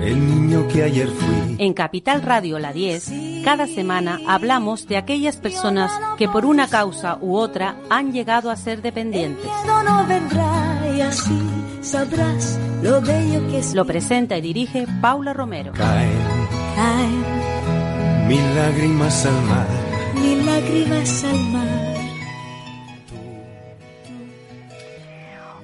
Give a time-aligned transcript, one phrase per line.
[0.00, 1.56] El niño que ayer fui.
[1.58, 3.12] En Capital Radio La 10,
[3.44, 8.56] cada semana hablamos de aquellas personas que por una causa u otra han llegado a
[8.56, 9.44] ser dependientes.
[9.44, 11.38] El miedo no vendrá y así
[11.82, 13.74] sabrás lo bello que es.
[13.74, 15.72] Lo presenta y dirige Paula Romero.
[15.74, 16.10] Caen
[16.76, 17.24] Caen
[18.28, 19.66] mil lágrimas al mar.
[20.14, 21.66] mil lágrimas al mar.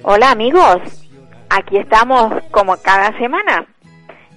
[0.03, 0.79] Hola amigos,
[1.49, 3.67] aquí estamos como cada semana.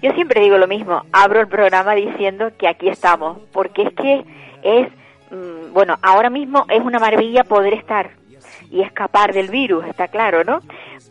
[0.02, 4.24] Yo siempre digo lo mismo, abro el programa diciendo que aquí estamos, porque es que
[4.64, 4.88] es,
[5.30, 8.12] mm, bueno, ahora mismo es una maravilla poder estar
[8.72, 10.62] y escapar del virus, está claro, ¿no?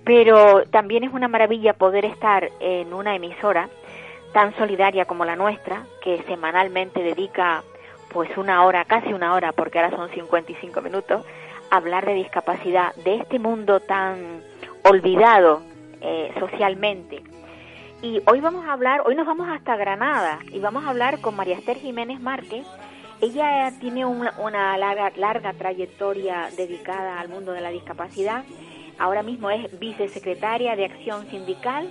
[0.05, 3.69] Pero también es una maravilla poder estar en una emisora
[4.33, 7.63] tan solidaria como la nuestra, que semanalmente dedica
[8.11, 11.27] pues una hora, casi una hora, porque ahora son 55 minutos,
[11.71, 14.41] a hablar de discapacidad, de este mundo tan
[14.83, 15.61] olvidado
[16.01, 17.23] eh, socialmente.
[18.03, 21.35] Y hoy vamos a hablar, hoy nos vamos hasta Granada y vamos a hablar con
[21.35, 22.65] María Esther Jiménez Márquez.
[23.21, 28.45] Ella tiene una, una larga, larga trayectoria dedicada al mundo de la discapacidad.
[28.99, 31.89] Ahora mismo es vicesecretaria de Acción Sindical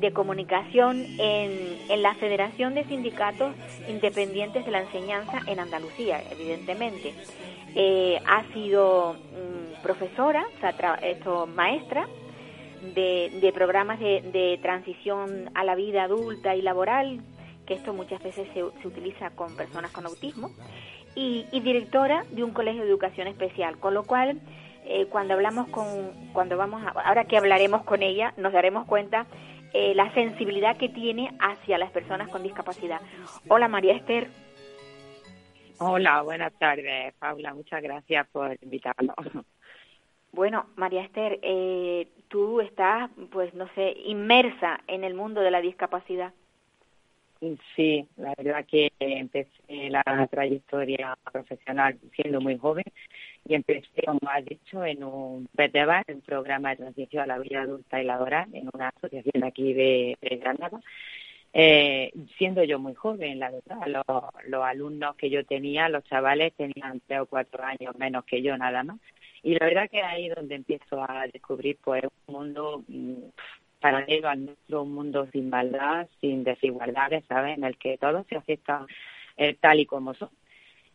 [0.00, 3.54] de Comunicación en, en la Federación de Sindicatos
[3.88, 7.12] Independientes de la Enseñanza en Andalucía, evidentemente.
[7.74, 12.06] Eh, ha sido mm, profesora, o tra- esto, maestra
[12.94, 17.20] de, de programas de, de transición a la vida adulta y laboral,
[17.66, 20.50] que esto muchas veces se, se utiliza con personas con autismo,
[21.14, 24.40] y, y directora de un colegio de educación especial, con lo cual
[24.84, 25.86] eh, cuando hablamos con,
[26.32, 29.26] cuando vamos a, ahora que hablaremos con ella, nos daremos cuenta
[29.72, 33.00] eh, la sensibilidad que tiene hacia las personas con discapacidad.
[33.48, 34.28] Hola María Esther.
[35.78, 37.54] Hola, buenas tardes, Paula.
[37.54, 39.16] Muchas gracias por invitarnos.
[40.32, 45.60] Bueno, María Esther, eh, tú estás, pues no sé, inmersa en el mundo de la
[45.60, 46.32] discapacidad.
[47.74, 52.84] Sí, la verdad que empecé la trayectoria profesional siendo muy joven
[53.44, 57.62] y empecé, como has dicho, en un PETEVAR, un programa de transición a la vida
[57.62, 60.80] adulta y laboral, en una asociación aquí de, de Granada.
[61.52, 66.54] Eh, siendo yo muy joven, la verdad, los, los alumnos que yo tenía, los chavales,
[66.54, 68.98] tenían tres o cuatro años menos que yo, nada más.
[69.42, 73.14] Y la verdad que ahí donde empiezo a descubrir pues un mundo mm,
[73.80, 77.58] paralelo al nuestro, un mundo sin maldad, sin desigualdades, ¿sabes?
[77.58, 78.86] En el que todos se aceptan
[79.36, 80.30] eh, tal y como son.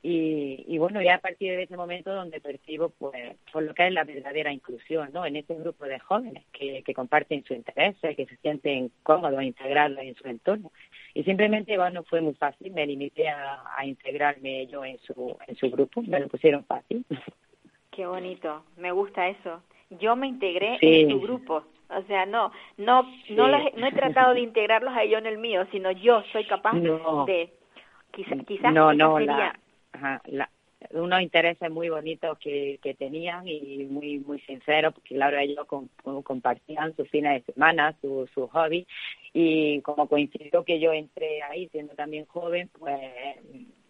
[0.02, 3.88] Y, y bueno, ya a partir de ese momento donde percibo pues por lo que
[3.88, 5.26] es la verdadera inclusión, ¿no?
[5.26, 9.98] En este grupo de jóvenes que, que comparten su interés, que se sienten cómodos integrados
[10.00, 10.72] en su entorno.
[11.14, 15.56] Y simplemente, bueno, fue muy fácil, me limité a, a integrarme yo en su, en
[15.58, 17.04] su grupo, me lo pusieron fácil.
[17.98, 19.64] Qué bonito, me gusta eso.
[19.90, 21.02] Yo me integré Sí.
[21.02, 21.64] en tu grupo.
[21.90, 25.40] O sea, no, no, no, los- no he tratado de integrarlos a ellos en el
[25.40, 27.26] mío, sino yo soy capaz No.
[27.26, 27.50] de,
[28.12, 29.60] quizá, quizás no, esa no, sería- la,
[29.94, 30.50] ajá, la-
[30.92, 35.88] unos intereses muy bonitos que, que tenían y muy muy sinceros, porque claro, ellos com-
[36.22, 38.86] compartían sus fines de semana, su, su hobby,
[39.34, 43.02] y como coincidió que yo entré ahí siendo también joven, pues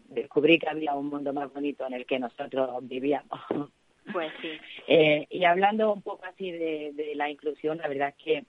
[0.07, 3.37] descubrí que había un mundo más bonito en el que nosotros vivíamos.
[4.17, 4.49] Pues sí.
[4.87, 8.45] Eh, y hablando un poco así de, la inclusión, la verdad es que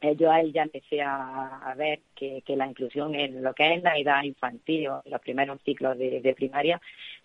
[0.00, 3.98] eh, yo ahí ya empecé a, ver que, la inclusión en lo que es la
[3.98, 6.80] edad infantil o los primeros ciclos de, de primaria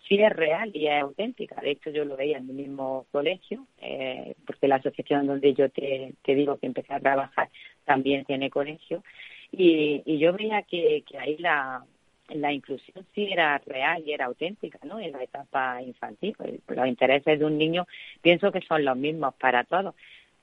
[0.06, 1.62] sí es real y es auténtica.
[1.62, 5.70] De hecho, yo lo veía en mi mismo colegio, eh, porque la asociación donde yo
[5.70, 7.48] te, te digo que empecé a trabajar
[7.86, 9.02] también tiene colegio,
[9.50, 11.86] y, y yo veía que, que ahí la,
[12.28, 14.98] la inclusión sí era real y era auténtica, ¿no?
[15.00, 16.34] En la etapa infantil.
[16.36, 17.86] Pues, Los intereses de un niño
[18.20, 19.94] pienso que son los mismos para todos,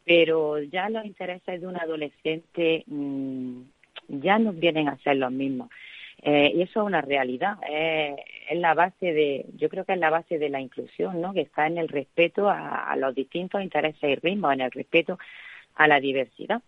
[0.06, 3.62] pero ya los intereses de un adolescente mmm,
[4.08, 5.70] ya no vienen a ser los mismos.
[6.22, 8.18] Eh, y eso es una realidad, eh,
[8.50, 11.34] es la base de, yo creo que es la base de la inclusión, ¿no?
[11.34, 15.18] Que está en el respeto a, a los distintos intereses y ritmos, en el respeto
[15.76, 16.62] a la diversidad.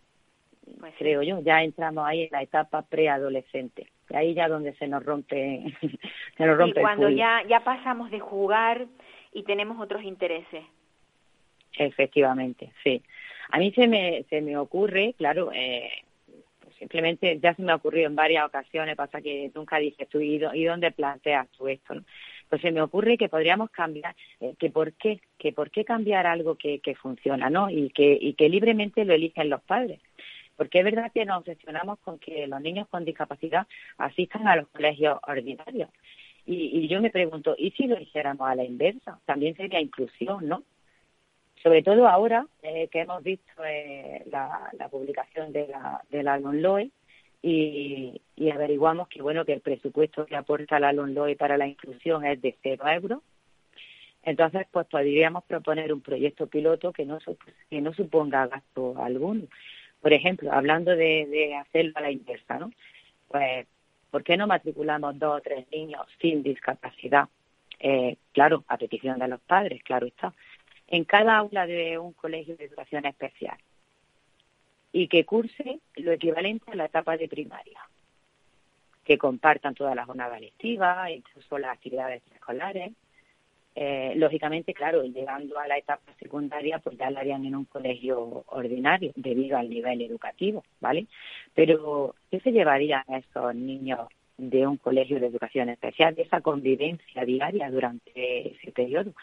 [0.80, 4.88] Pues creo yo, ya entramos ahí en la etapa preadolescente, y ahí ya donde se
[4.88, 5.64] nos rompe,
[6.38, 8.88] se nos Y rompe el cuando ya, ya pasamos de jugar
[9.34, 10.64] y tenemos otros intereses.
[11.78, 13.02] Efectivamente, sí.
[13.50, 15.90] A mí se me, se me ocurre, claro, eh,
[16.62, 20.20] pues simplemente ya se me ha ocurrido en varias ocasiones, pasa que nunca dices tú,
[20.20, 21.96] ¿y, dónde planteas tú esto?
[21.96, 22.04] ¿no?
[22.50, 26.28] Pues se me ocurre que podríamos cambiar, eh, que por qué, que por qué cambiar
[26.28, 27.70] algo que, que funciona, ¿no?
[27.70, 30.02] Y que, y que libremente lo eligen los padres.
[30.62, 33.66] Porque es verdad que nos obsesionamos con que los niños con discapacidad
[33.98, 35.90] asistan a los colegios ordinarios.
[36.46, 39.20] Y, yo me pregunto, ¿y si lo hiciéramos a la inversa?
[39.26, 40.62] También sería inclusión, ¿no?
[41.64, 46.92] sobre todo ahora eh, que hemos visto eh, la, publicación de la, de la LOE
[47.42, 48.22] y,
[48.54, 52.56] averiguamos que bueno que el presupuesto que aporta la LOE para la inclusión es de
[52.62, 53.22] cero euros.
[54.22, 57.18] Entonces, pues podríamos proponer un proyecto piloto que no,
[57.68, 59.48] que no suponga gasto alguno.
[60.02, 62.72] Por ejemplo, hablando de, hacerlo a la inversa, ¿no?
[63.28, 63.68] Pues,
[64.10, 67.30] ¿por qué no matriculamos dos o tres niños sin discapacidad?
[67.80, 70.34] Eh, claro, a petición de los padres, claro está
[70.92, 73.58] en cada aula de un colegio de educación especial
[74.92, 77.80] y que curse lo equivalente a la etapa de primaria,
[79.06, 82.92] que compartan todas las jornadas lectivas, incluso las actividades escolares.
[83.76, 88.44] Eh, lógicamente, claro, llegando a la etapa secundaria, pues ya la harían en un colegio
[88.48, 91.08] ordinario, debido al nivel educativo, ¿vale?
[91.54, 96.42] Pero, ¿qué se llevarían a esos niños de un colegio de educación especial, de esa
[96.42, 99.14] convivencia diaria durante ese periodo?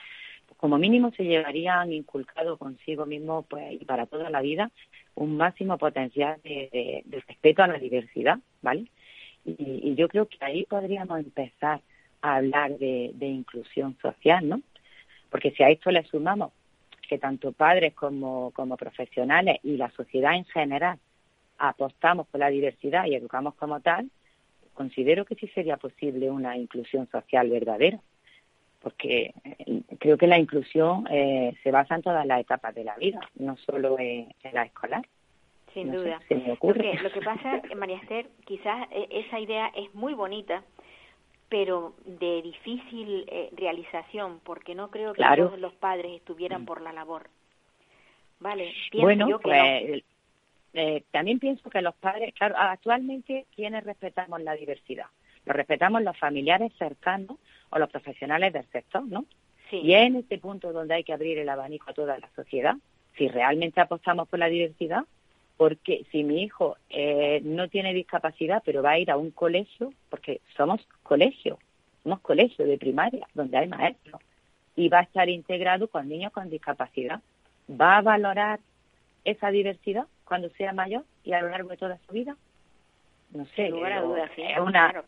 [0.56, 4.70] como mínimo se llevarían inculcado consigo mismo pues, y para toda la vida
[5.14, 8.86] un máximo potencial de, respeto a la diversidad, ¿vale?
[9.44, 11.80] Y, yo creo que ahí podríamos empezar
[12.22, 14.60] a hablar de, inclusión social, ¿no?
[15.30, 16.52] Porque si a esto le sumamos
[17.08, 20.98] que tanto padres como, como profesionales y la sociedad en general
[21.56, 24.10] apostamos por la diversidad y educamos como tal,
[24.74, 27.98] considero que sí sería posible una inclusión social verdadera
[28.80, 32.96] porque eh, creo que la inclusión eh, se basa en todas las etapas de la
[32.96, 35.06] vida, no solo en, la escolar.
[35.74, 36.20] Sin duda.
[36.30, 40.62] Lo, que, pasa, María Esther, quizás eh, esa idea es muy bonita,
[41.48, 46.66] pero de difícil realización, porque no creo que todos los padres estuvieran mm.
[46.66, 47.28] por la labor.
[48.40, 50.04] Vale, pienso bueno, yo que
[50.72, 55.06] pues, también pienso que los padres, claro, actualmente, ¿quiénes respetamos la diversidad?
[55.44, 57.38] Lo respetamos los familiares cercanos
[57.70, 59.24] o los profesionales del sector, ¿no?
[59.70, 62.76] Y es en este punto donde hay que abrir el abanico a toda la sociedad.
[63.16, 65.04] Si realmente apostamos por la diversidad,
[65.58, 69.92] porque si mi hijo eh, no tiene discapacidad, pero va a ir a un colegio,
[70.08, 71.58] porque somos colegio,
[72.02, 74.22] somos colegio de primaria, donde hay maestros,
[74.76, 77.20] y va a estar integrado con niños con discapacidad,
[77.68, 78.60] ¿va a valorar
[79.24, 82.36] esa diversidad cuando sea mayor y a lo largo de toda su vida?
[83.30, 85.04] no sé, es una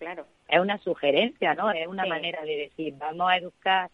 [0.49, 1.71] es una sugerencia, ¿no?
[1.71, 3.91] Es una manera de decir, vamos a educar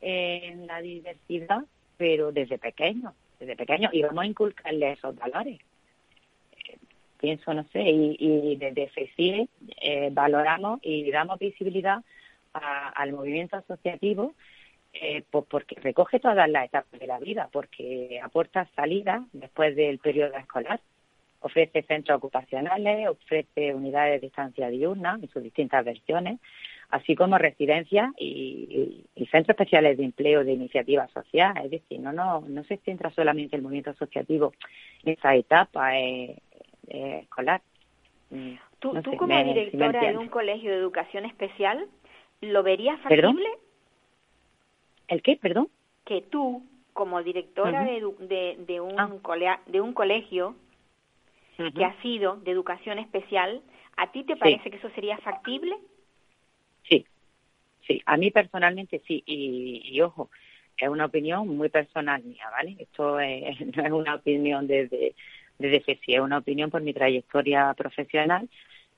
[0.00, 1.62] en la diversidad,
[1.96, 5.58] pero desde pequeño, desde pequeño y vamos a inculcarle esos valores.
[7.18, 9.48] Pienso, no sé, y, desde FECIE
[9.80, 12.02] eh, valoramos y damos visibilidad
[12.52, 14.34] al movimiento asociativo
[14.94, 19.98] eh, pues porque recoge todas las etapas de la vida, porque aporta salida después del
[19.98, 20.80] periodo escolar
[21.40, 26.40] ofrece centros ocupacionales, ofrece unidades de estancia diurna en sus distintas versiones,
[26.90, 31.52] así como residencias y, centros especiales de empleo de iniciativa social.
[31.64, 34.52] Es decir, no, no, no se centra solamente el movimiento asociativo
[35.04, 36.36] en esa etapa eh,
[36.88, 37.62] eh, escolar.
[38.30, 41.86] Mm, ¿Tú, como directora de un colegio de educación especial,
[42.40, 43.48] lo verías factible?
[45.08, 45.68] ¿El qué, perdón?
[46.04, 49.60] Que tú, como directora de, de, un ah.
[49.66, 50.56] de un colegio
[51.56, 53.62] que ha sido de educación especial,
[53.96, 55.76] ¿a ti te parece que eso sería factible?
[56.88, 57.06] Sí,
[57.86, 60.30] sí, a mí personalmente sí, y, ojo,
[60.76, 62.76] es una opinión muy personal mía, ¿vale?
[62.78, 65.14] Esto es, no es una opinión desde,
[65.58, 68.48] desde es una opinión por mi trayectoria profesional,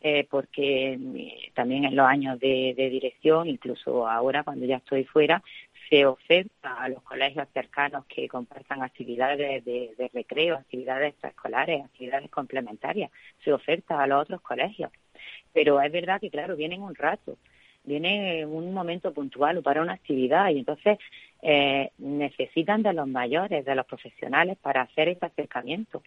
[0.01, 0.97] eh, porque
[1.55, 5.43] también en los años de, de, dirección, incluso ahora cuando ya estoy fuera,
[5.89, 13.11] se oferta a los colegios cercanos que compartan actividades de, recreo, actividades extraescolares, actividades complementarias,
[13.43, 14.91] se oferta a los otros colegios.
[15.53, 17.39] Pero es verdad que, claro, vienen un rato,
[17.85, 20.99] viene un momento puntual para una actividad y entonces
[21.43, 26.03] eh, necesitan de los mayores, de los profesionales para hacer este acercamiento,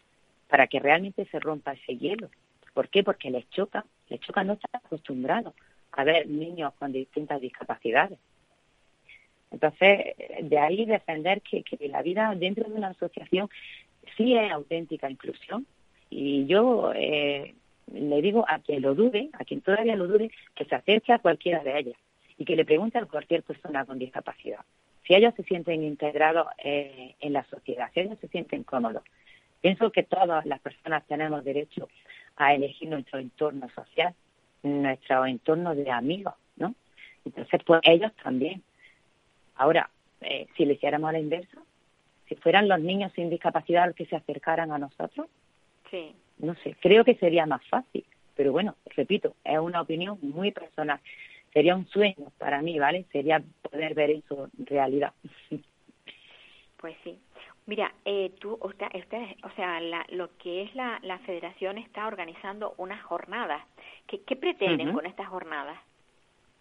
[0.52, 2.30] para que realmente se rompa ese hielo.
[2.74, 3.04] ¿Por qué?
[3.06, 5.54] Porque les choca, les choca no estar acostumbrados
[5.94, 8.20] a ver niños con distintas discapacidades.
[9.50, 13.50] Entonces, de ahí defender que, la vida dentro de una asociación
[14.18, 15.66] sí es auténtica inclusión.
[16.10, 17.56] Y yo eh,
[17.94, 21.20] le digo a quien lo dude, a quien todavía lo dude, que se acerque a
[21.20, 21.96] cualquiera de ellas
[22.38, 24.60] y que le pregunte a cualquier persona con discapacidad.
[25.08, 29.04] Si ellos se sienten integrados eh, en la sociedad, si ellos se sienten cómodos.
[29.62, 31.88] Pienso que todas las personas tenemos derecho
[32.36, 34.14] a elegir nuestro entorno social,
[34.64, 36.74] nuestro entorno de amigos, ¿no?
[37.26, 38.64] Entonces, pues ellos también.
[39.56, 39.90] Ahora,
[40.22, 41.58] eh, si le hiciéramos a la inversa,
[42.28, 45.28] si fueran los niños sin discapacidad los que se acercaran a nosotros,
[45.90, 46.16] sí.
[46.40, 48.06] no sé, creo que sería más fácil.
[48.36, 51.00] Pero bueno, repito, es una opinión muy personal.
[51.54, 53.06] Sería un sueño para mí, ¿vale?
[53.12, 55.14] Sería poder ver eso en realidad.
[56.78, 57.20] Pues sí.
[57.68, 58.88] Mira, eh, tú, usted,
[59.44, 63.64] o sea, la, lo que es la, la federación está organizando unas jornadas.
[64.08, 65.80] ¿Qué, qué pretenden con estas jornadas?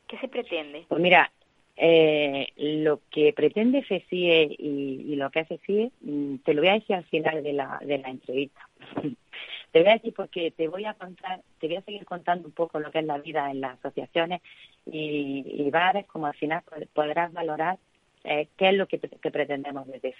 [0.06, 0.84] ¿Qué se pretende?
[0.88, 1.30] Pues mira,
[1.76, 6.68] eh, lo que pretende FECIE y, y lo que hace FECIE, mm, te lo voy
[6.68, 8.68] a decir al final de la, de la entrevista.
[9.72, 12.52] te voy a decir porque te voy a contar, te voy a seguir contando un
[12.52, 14.42] poco lo que es la vida en las asociaciones
[14.84, 17.78] y, y ver como al final podrás valorar
[18.24, 20.14] eh, qué es lo que, pretendemos desde.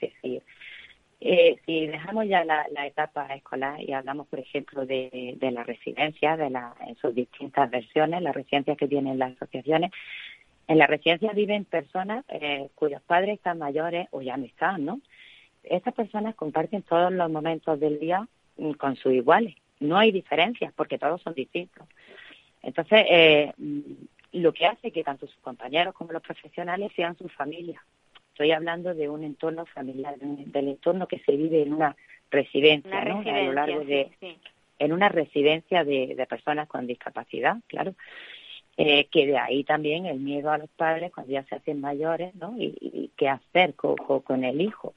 [1.23, 6.49] Eh, si dejamos ya la, etapa escolar y hablamos, por ejemplo, de, la residencia, de
[6.49, 9.91] la, en sus distintas versiones, las residencias que tienen las asociaciones,
[10.67, 15.01] en la residencia viven personas eh, cuyos padres están mayores o ya no están, ¿no?
[15.65, 18.27] Estas personas comparten todos los momentos del día
[18.57, 19.57] mm, con sus iguales.
[19.79, 21.87] No hay diferencias porque todos son distintos.
[22.63, 23.53] Entonces, eh,
[24.33, 27.83] lo que hace que tanto sus compañeros como los profesionales sean sus familias.
[28.33, 31.97] Estoy hablando de un entorno familiar, del entorno que se vive en una
[32.31, 33.19] residencia, una ¿no?
[33.19, 34.39] Residencia, a lo largo de, sí, sí.
[34.79, 37.95] en una residencia de, de personas con discapacidad, claro.
[38.77, 42.35] Eh, que de ahí también el miedo a los padres cuando ya se hacen mayores,
[42.37, 42.55] ¿no?
[42.57, 44.95] Y, y qué hacer con, con el hijo.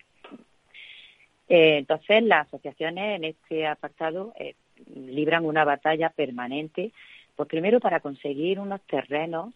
[1.50, 4.56] Eh, entonces, las asociaciones en este apartado eh,
[4.96, 6.92] libran una batalla permanente,
[7.36, 9.54] pues primero para conseguir unos terrenos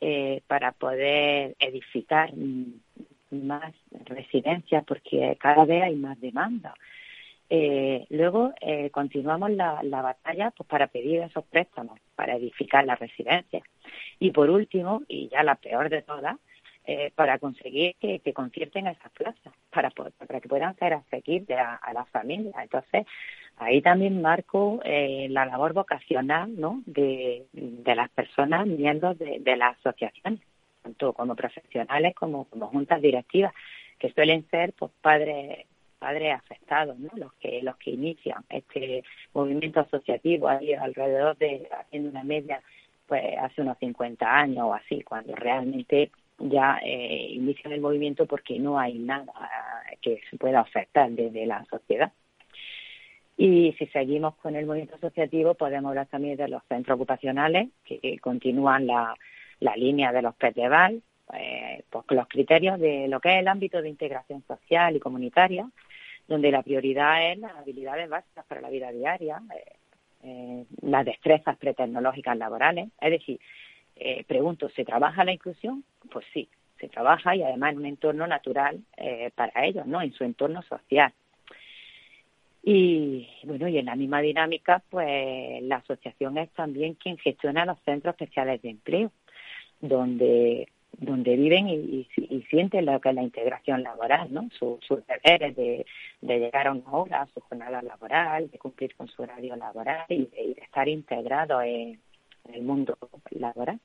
[0.00, 2.32] eh, para poder edificar
[3.30, 3.74] más
[4.06, 6.74] residencias, porque cada vez hay más demanda.
[7.48, 12.98] Eh, luego eh, continuamos la, la, batalla pues, para pedir esos préstamos, para edificar las
[12.98, 13.62] residencias.
[14.20, 16.36] Y por último, y ya la peor de todas,
[16.86, 21.92] eh, para conseguir que, concierten esas plazas, para, para que puedan ser asequibles a, a
[21.92, 22.54] las familias.
[22.62, 23.06] Entonces,
[23.56, 26.82] ahí también marco eh, la labor vocacional ¿no?
[26.86, 30.40] de, de las personas miembros de, de las asociaciones,
[30.82, 33.52] tanto como profesionales como como juntas directivas,
[33.98, 35.66] que suelen ser pues padres
[35.98, 37.10] padres afectados, ¿no?
[37.14, 42.62] Los que los que inician este movimiento asociativo ahí alrededor de haciendo una media
[43.06, 48.58] pues hace unos 50 años o así, cuando realmente ya eh, inician el movimiento porque
[48.58, 49.32] no hay nada
[50.00, 52.12] que se pueda afectar desde la sociedad.
[53.36, 58.18] Y si seguimos con el movimiento asociativo, podemos hablar también de los centros ocupacionales que,
[58.18, 59.14] continúan la,
[59.60, 63.80] la línea de los PETEVAL, eh, pues los criterios de lo que es el ámbito
[63.80, 65.70] de integración social y comunitaria,
[66.28, 69.72] donde la prioridad es las habilidades básicas para la vida diaria, eh,
[70.22, 72.88] eh, las destrezas pretecnológicas laborales.
[73.00, 73.40] Es decir,
[74.00, 75.84] eh, pregunto, ¿se trabaja la inclusión?
[76.10, 80.00] Pues sí, se trabaja y además en un entorno natural eh, para ellos, ¿no?
[80.02, 81.12] En su entorno social.
[82.62, 87.78] Y bueno, y en la misma dinámica, pues la asociación es también quien gestiona los
[87.80, 89.12] centros especiales de empleo,
[89.80, 90.68] donde
[91.00, 92.06] donde viven y,
[92.50, 94.48] sienten lo que es la integración laboral, ¿no?
[94.58, 95.86] Sus su deberes de,
[96.20, 100.26] llegar a una hora, a su jornada laboral, de cumplir con su horario laboral y
[100.26, 102.00] de, estar integrado en,
[102.52, 102.98] el mundo
[103.30, 103.78] laboral.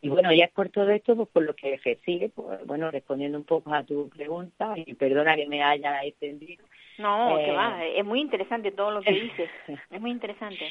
[0.00, 3.36] Y bueno, ya es por todo esto, pues por lo que sigue, pues bueno, respondiendo
[3.36, 6.64] un poco a tu pregunta, y perdona que me haya extendido.
[6.98, 9.50] No, eh, que va, es muy interesante todo lo que dices,
[9.90, 10.66] es muy interesante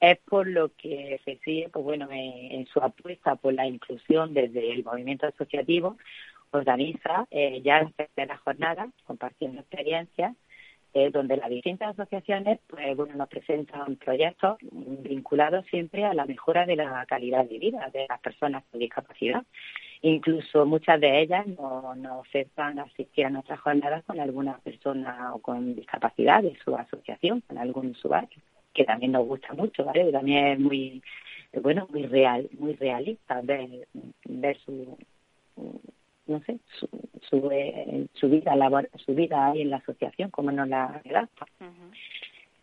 [0.00, 4.82] es por lo que FECIE, pues bueno, en, su apuesta por la inclusión desde el
[4.82, 5.98] movimiento asociativo,
[6.52, 10.34] organiza eh, ya las terceras jornadas, compartiendo experiencias,
[10.94, 16.66] eh, donde las distintas asociaciones, pues bueno, nos presentan proyectos vinculados siempre a la mejora
[16.66, 19.44] de la calidad de vida de las personas con discapacidad.
[20.02, 25.38] Incluso muchas de ellas nos no ofertan asistir a nuestras jornadas con alguna persona o
[25.40, 28.40] con discapacidad de su asociación, con algún usuario
[28.72, 30.10] que también nos gusta mucho, ¿vale?
[30.12, 31.02] También es muy,
[31.60, 33.88] bueno, muy real, muy realista ver,
[34.24, 34.96] ver su,
[36.30, 36.88] no sé, su,
[37.28, 41.46] su, eh, su vida labor, su vida ahí en la asociación, como nos la redacta.
[41.60, 41.92] Uh -huh.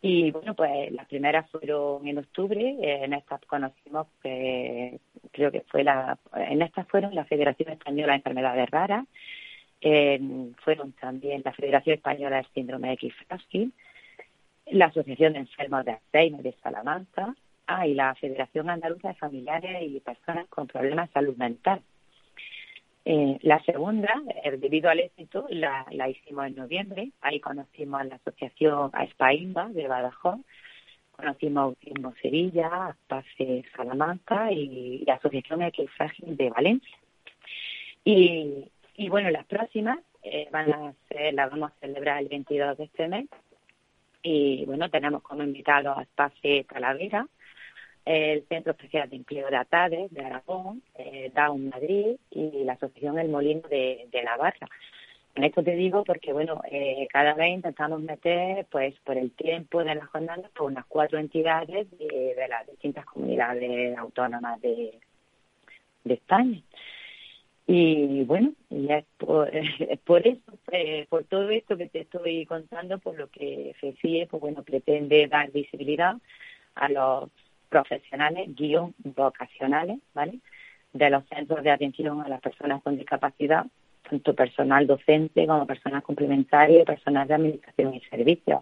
[0.02, 5.00] Y bueno, pues las primeras fueron en octubre, en estas conocimos que
[5.32, 9.06] creo que fue la, en estas fueron la Federación Española de Enfermedades Raras,
[9.82, 10.20] eh,
[10.64, 13.74] fueron también la Federación Española del Síndrome X frágil,
[14.68, 17.36] la Asociación de Enfermos de Alzheimer de Salamanca
[17.68, 21.82] ah, y la Federación Andaluza de Familiares y Personas con Problemas de Salud Mental.
[23.10, 27.12] Eh, la segunda, eh, debido al éxito, la, la, hicimos en noviembre.
[27.22, 30.42] Ahí conocimos a la Asociación Espaimba de Badajoz,
[31.14, 36.98] conocimos Autismo Sevilla, Pase Salamanca y la Asociación Equifrágil de Valencia.
[38.04, 38.66] Y,
[38.98, 42.84] y bueno, las próximas eh, van a ser, las vamos a celebrar el 22 de
[42.84, 43.28] este mes.
[44.22, 47.26] Y bueno, tenemos como invitados a Espacio Talavera,
[48.08, 53.20] el Centro Especial de Empleo de Atades de Aragón, eh, Down Madrid y la Asociación
[53.20, 54.68] El Molino de, de Navarra.
[55.38, 59.84] En esto te digo porque, bueno, eh, cada vez intentamos meter, pues, por el tiempo
[59.84, 64.98] de las jornadas, pues, unas cuatro entidades de, las distintas comunidades autónomas de,
[66.06, 66.60] España.
[67.68, 73.16] Y bueno, ya es por, eso, eh, por todo esto que te estoy contando, por
[73.16, 76.16] lo que FECIE, pues bueno, pretende dar visibilidad
[76.74, 77.30] a los
[77.70, 80.40] profesionales, guion vocacionales, ¿vale?
[80.94, 83.66] De los centros de atención a las personas con discapacidad,
[84.10, 88.62] tanto personal docente como personal complementario personal de administración y servicios.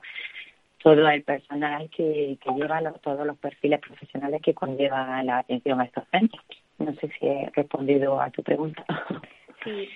[0.82, 5.86] Todo el personal que, que lleva todos los perfiles profesionales que conlleva la atención a
[5.86, 6.44] estos centros.
[6.78, 8.86] No sé si he respondido a tu pregunta.
[9.64, 9.90] Sí,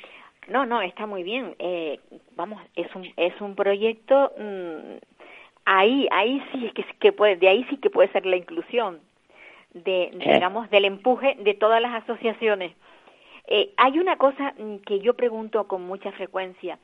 [0.50, 1.56] no, no, está muy bien.
[1.60, 2.00] Eh,
[2.36, 4.98] vamos, es un es un proyecto mm,
[5.66, 9.00] ahí ahí sí es que, que puede de ahí sí que puede ser la inclusión
[9.74, 12.76] de digamos del empuje de todas las asociaciones.
[13.48, 16.78] Eh, hay una cosa mm, que yo pregunto con mucha frecuencia.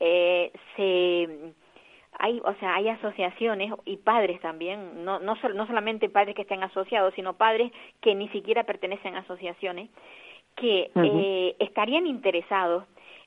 [0.00, 1.54] Eh, se
[2.18, 6.62] hay, o sea, hay asociaciones y padres también, no, no, no solamente padres que estén
[6.62, 9.88] asociados, sino padres que ni siquiera pertenecen a asociaciones,
[10.56, 12.84] que eh, estarían interesados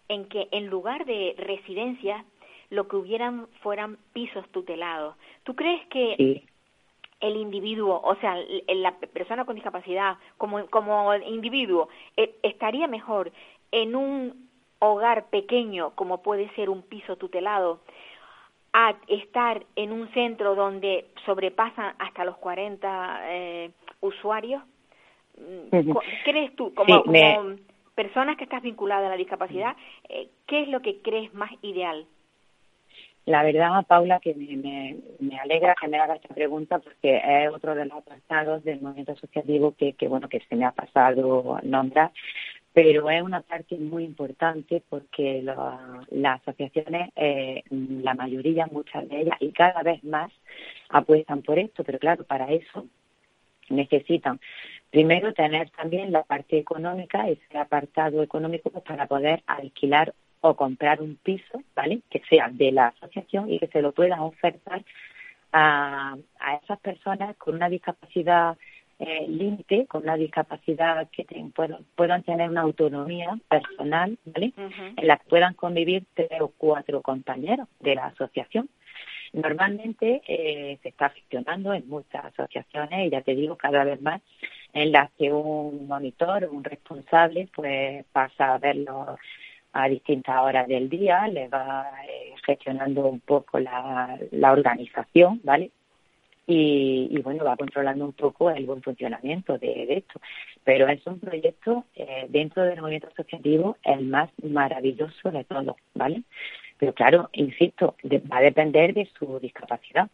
[0.07, 2.23] en que en lugar de residencias,
[2.69, 5.15] lo que hubieran fueran pisos tutelados.
[5.43, 6.43] ¿Tú crees que
[7.21, 13.31] el individuo, o sea, la persona con discapacidad como, como individuo, eh, estaría mejor
[13.71, 17.79] en un hogar pequeño como puede ser un piso tutelado
[18.73, 24.61] a estar en un centro donde sobrepasan hasta los 40 eh, usuarios?
[26.25, 27.55] ¿Crees tú, como, como
[27.95, 29.75] personas que estás vinculada a la discapacidad,
[30.09, 32.05] eh, qué es lo que crees más ideal?
[33.25, 37.73] La verdad, Paula, que me, me, alegra que me haga esta pregunta porque es otro
[37.73, 42.11] de los apartados del movimiento asociativo que, que, bueno, que se me ha pasado nombrar,
[42.71, 49.37] pero es una parte muy importante porque las asociaciones, eh, la mayoría, muchas de ellas,
[49.39, 50.31] y cada vez más
[50.89, 52.85] apuestan por esto, pero claro, para eso
[53.69, 54.39] necesitan
[54.91, 60.13] primero tener también la parte económica, ese apartado económico para poder alquilar
[60.47, 62.01] o comprar un piso, ¿vale?
[62.09, 64.83] Que sea de la asociación y que se lo puedan ofertar
[65.51, 68.57] a, a esas personas con una discapacidad
[68.99, 71.25] eh, límite, con una discapacidad que
[71.95, 74.53] puedan, tener una autonomía personal, ¿vale?
[74.95, 78.69] En la que puedan convivir tres o cuatro compañeros de la asociación.
[79.33, 84.21] Normalmente eh, se está gestionando en muchas asociaciones y ya te digo cada vez más
[84.71, 89.17] en las que un monitor o un responsable pues pasa a verlo
[89.75, 95.69] a distintas horas del día, le va eh, gestionando un poco la, la organización, ¿vale?
[96.47, 100.21] Y, y, bueno, va controlando un poco el buen funcionamiento de, esto.
[100.63, 106.23] Pero es un proyecto eh, dentro del movimiento asociativo el más maravilloso de todos, ¿vale?
[106.77, 107.95] Pero claro, insisto,
[108.31, 110.09] va a depender de su discapacidad,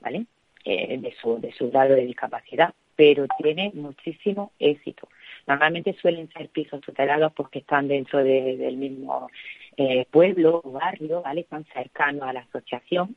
[0.00, 0.24] ¿vale?
[0.64, 5.08] Eh, de, su, de su grado de discapacidad, pero tiene muchísimo éxito.
[5.46, 9.28] Normalmente suelen ser pisos tutelados porque están dentro del mismo
[9.76, 11.42] eh, pueblo o barrio, ¿vale?
[11.42, 13.16] Están cercanos a la asociación.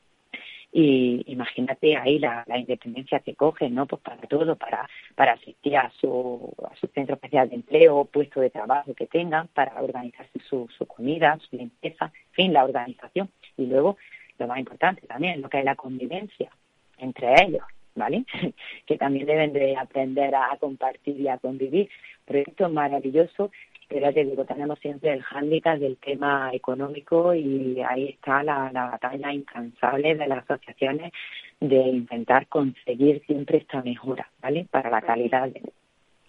[0.72, 3.86] Y imagínate ahí la, independencia que cogen, ¿no?
[3.86, 8.42] Pues para todo, para, para asistir a su, a su centro especial de empleo, puesto
[8.42, 13.30] de trabajo que tengan, para organizarse su, su comida, su limpieza, en fin, la organización.
[13.56, 13.98] Y luego,
[14.38, 16.52] lo más importante también, lo que es la convivencia
[16.98, 17.64] entre ellos,
[17.96, 18.26] ¿vale?
[18.86, 21.90] que también deben de aprender a, compartir y a convivir.
[22.26, 23.52] Proyecto maravilloso,
[23.88, 28.72] pero ya te digo, tenemos siempre el hándicap del tema económico y ahí está la,
[28.74, 31.12] batalla incansable de las asociaciones
[31.60, 34.68] de intentar conseguir siempre esta mejora, ¿vale?
[34.70, 35.62] Para la calidad de,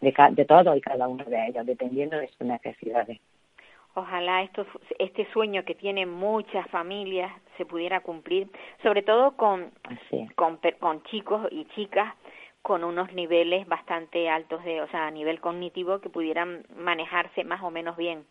[0.00, 3.18] de, de todo y cada uno de ellos, dependiendo de sus necesidades.
[3.98, 4.66] Ojalá esto,
[4.98, 8.46] este sueño que tienen muchas familias se pudiera cumplir,
[8.82, 9.70] sobre todo con,
[10.34, 12.14] con, con, chicos y chicas
[12.60, 17.62] con unos niveles bastante altos de, o sea, a nivel cognitivo que pudieran manejarse más
[17.62, 18.26] o menos bien,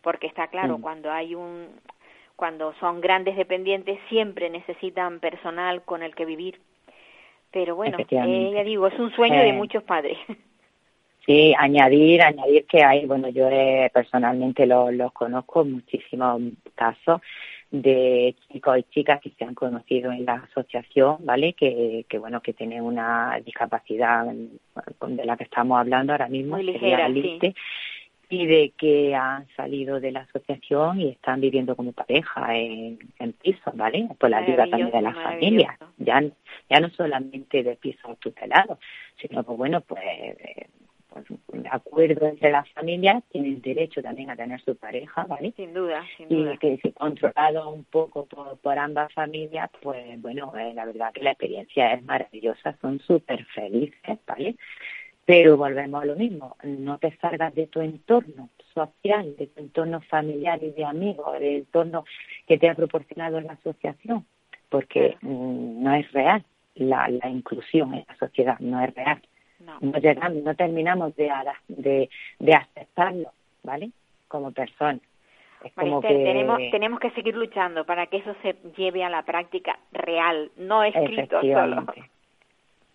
[0.00, 1.68] porque está claro, cuando hay un,
[2.36, 6.58] cuando son grandes dependientes siempre necesitan personal con el que vivir.
[7.50, 10.16] Pero bueno, eh, ya digo, es un sueño de eh, muchos padres.
[11.26, 13.48] Sí, añadir, añadir que hay, bueno, yo
[13.92, 16.42] personalmente los conozco, muchísimos
[16.74, 17.20] casos
[17.70, 21.54] de chicos y chicas que se han conocido en la asociación, ¿vale?
[21.54, 26.64] Que, que bueno, que tienen una discapacidad de la que estamos hablando ahora mismo, Muy
[26.64, 27.08] ligera,
[28.28, 33.32] y de que han salido de la asociación y están viviendo como pareja en, en
[33.34, 34.08] pisos, ¿vale?
[34.18, 36.22] Por la ayuda también de las familias, ya,
[36.68, 38.78] ya no solamente de pisos tutelados,
[39.20, 40.00] sino pues bueno, pues
[41.12, 45.52] pues, un acuerdo entre las familias, tienen derecho también a tener su pareja, ¿vale?
[45.56, 46.54] Sin duda, sin duda.
[46.54, 51.22] Y que si controlado un poco por, ambas familias, pues bueno, eh, la verdad que
[51.22, 54.56] la experiencia es maravillosa, son súper felices, ¿vale?
[55.24, 60.00] Pero volvemos a lo mismo, no te salgas de tu entorno social, de tu entorno
[60.00, 62.04] familiar y de amigos, del entorno
[62.46, 64.26] que te ha proporcionado la asociación,
[64.68, 66.44] porque mm, no es real
[66.74, 69.22] la, la inclusión en la sociedad, no es real
[69.64, 71.30] no, llegamos, no terminamos de,
[71.68, 73.90] de, de aceptarlo, ¿vale?
[74.28, 74.98] Como persona.
[75.64, 76.08] Es como que...
[76.08, 80.82] tenemos, tenemos que seguir luchando para que eso se lleve a la práctica real, no
[80.82, 81.86] escrito solo.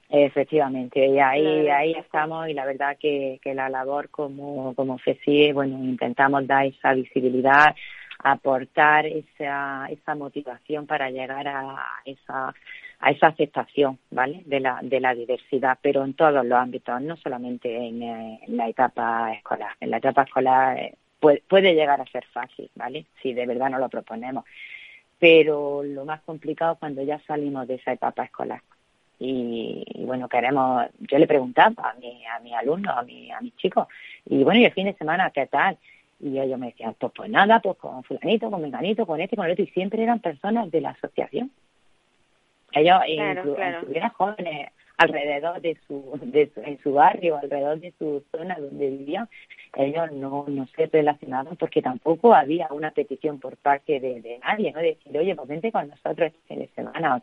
[0.10, 5.51] Efectivamente, y ahí, ahí estamos y la verdad que, que la labor como, como FECI,
[5.51, 7.75] bueno, intentamos dar esa visibilidad,
[8.19, 12.53] aportar esa, esa motivación para llegar a esa
[12.99, 14.41] a esa aceptación, ¿vale?
[14.45, 18.67] De la, de la diversidad, pero en todos los ámbitos, no solamente en, eh, la
[18.67, 19.71] etapa escolar.
[19.79, 23.05] En la etapa escolar eh, puede, llegar a ser fácil, ¿vale?
[23.21, 24.45] Si de verdad no lo proponemos.
[25.19, 28.62] Pero lo más complicado es cuando ya salimos de esa etapa escolar.
[29.19, 33.55] Y, bueno, queremos, yo le preguntaba a mi, a mi alumno, a mi, a mis
[33.57, 33.88] chicos,
[34.25, 35.77] y bueno, y el fin de semana, ¿qué tal?
[36.19, 39.45] Y ellos me decían, pues, pues nada, pues con fulanito, con menganito, con este, con
[39.45, 41.51] el otro, y siempre eran personas de la asociación.
[42.73, 42.99] Ellos
[43.56, 49.30] claro, jóvenes alrededor de su, de en su barrio, alrededor de su zona donde vivían,
[49.75, 54.71] ellos no, no se relacionaban porque tampoco había una petición por parte de, de nadie,
[54.71, 54.80] ¿no?
[54.80, 57.21] decir, oye, pues vente con nosotros este fin de semana.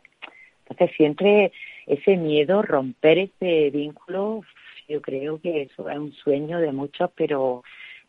[0.67, 1.51] Entonces siempre
[1.85, 4.41] ese miedo, romper ese vínculo,
[4.87, 7.63] yo creo que eso es un sueño de muchos, pero,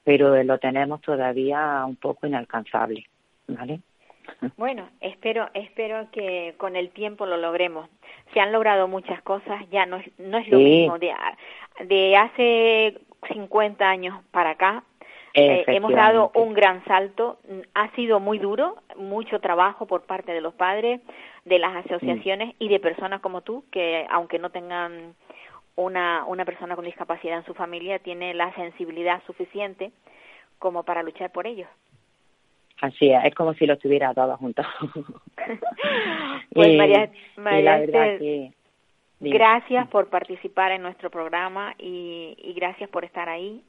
[0.04, 3.04] pero lo tenemos todavía un poco inalcanzable,
[3.48, 3.80] ¿vale?
[4.56, 7.88] Bueno, espero, espero que con el tiempo lo logremos.
[8.32, 11.12] Se han logrado muchas cosas, ya no es, no es lo mismo de,
[11.84, 12.98] de hace
[13.32, 14.82] 50 años para acá.
[15.34, 17.38] Eh, hemos dado un gran salto,
[17.74, 21.02] ha sido muy duro, mucho trabajo por parte de los padres,
[21.44, 25.14] de las asociaciones y de personas como tú, que aunque no tengan
[25.76, 29.92] una, una persona con discapacidad en su familia, tiene la sensibilidad suficiente
[30.58, 31.68] como para luchar por ellos.
[32.80, 34.62] Así es, es como si lo estuviera todo junto.
[36.52, 37.86] pues María, María
[39.20, 43.62] gracias por participar en nuestro programa y, y gracias por estar ahí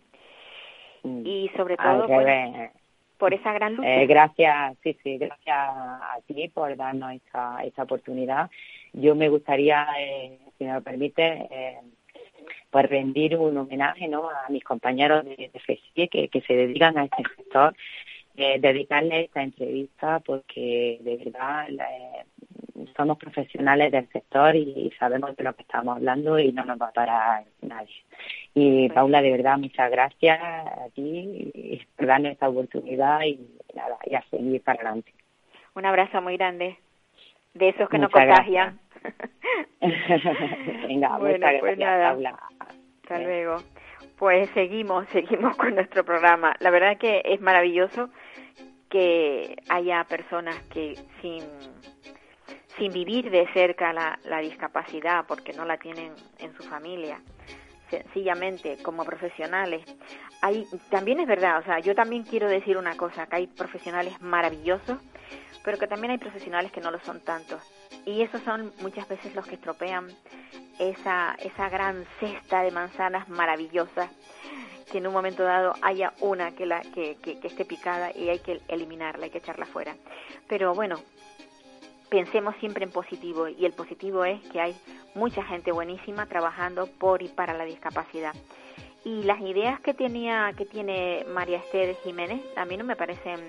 [1.03, 1.25] mm.
[1.25, 2.71] y sobre todo pues,
[3.17, 4.01] por esa gran lucha.
[4.01, 8.49] Eh, gracias, sí, sí, gracias a ti por darnos esta, esta oportunidad.
[8.93, 11.77] Yo me gustaría, eh, si me lo permite, eh,
[12.69, 14.29] pues rendir un homenaje ¿no?
[14.29, 15.49] a mis compañeros de,
[15.95, 17.73] de que, que se dedican a este sector
[18.37, 21.67] eh, dedicarle esta entrevista porque de verdad
[22.95, 26.89] somos profesionales del sector y, sabemos de lo que estamos hablando y no nos va
[26.89, 27.95] a parar nadie.
[28.53, 33.39] Y Paula, de verdad, muchas gracias a ti por darnos esta oportunidad y
[33.73, 35.11] nada, y a seguir para adelante.
[35.73, 36.77] Un abrazo muy grande,
[37.55, 38.79] de esos que no contagian.
[40.87, 42.39] Venga, muchas pues gracias, Paula.
[43.01, 43.57] Hasta luego.
[44.17, 46.55] Pues seguimos, seguimos con nuestro programa.
[46.59, 48.09] La verdad que es maravilloso
[48.89, 51.43] que haya personas que sin,
[52.91, 57.19] vivir de cerca la, discapacidad porque no la tienen en su familia,
[57.89, 59.83] sencillamente como profesionales.
[60.41, 64.21] Hay, también es verdad, o sea, yo también quiero decir una cosa, que hay profesionales
[64.21, 64.99] maravillosos,
[65.63, 67.59] pero que también hay profesionales que no lo son tanto.
[68.05, 70.07] Y esos son muchas veces los que estropean
[70.79, 74.09] esa, esa gran cesta de manzanas maravillosas
[74.91, 78.39] que en un momento dado haya una que, la, que, que, esté picada y hay
[78.39, 79.95] que eliminarla, hay que echarla fuera.
[80.47, 80.97] Pero bueno,
[82.09, 84.75] pensemos siempre en positivo y el positivo es que hay
[85.13, 88.33] mucha gente buenísima trabajando por y para la discapacidad.
[89.03, 93.39] Y las ideas que tenía que tiene María Esther Jiménez a mí no me parecen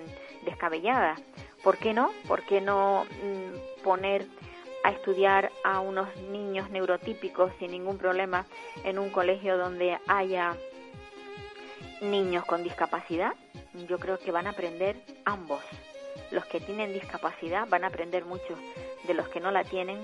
[0.44, 1.20] descabelladas.
[1.64, 2.10] ¿Por qué no?
[2.26, 4.26] ¿Por qué no mm, poner
[4.84, 8.46] a estudiar a unos niños neurotípicos sin ningún problema
[8.84, 10.56] en un colegio donde haya
[12.00, 13.32] niños con discapacidad,
[13.88, 15.60] yo creo que van a aprender ambos.
[16.30, 18.56] Los que tienen discapacidad van a aprender mucho
[19.06, 19.98] de los que no la tienen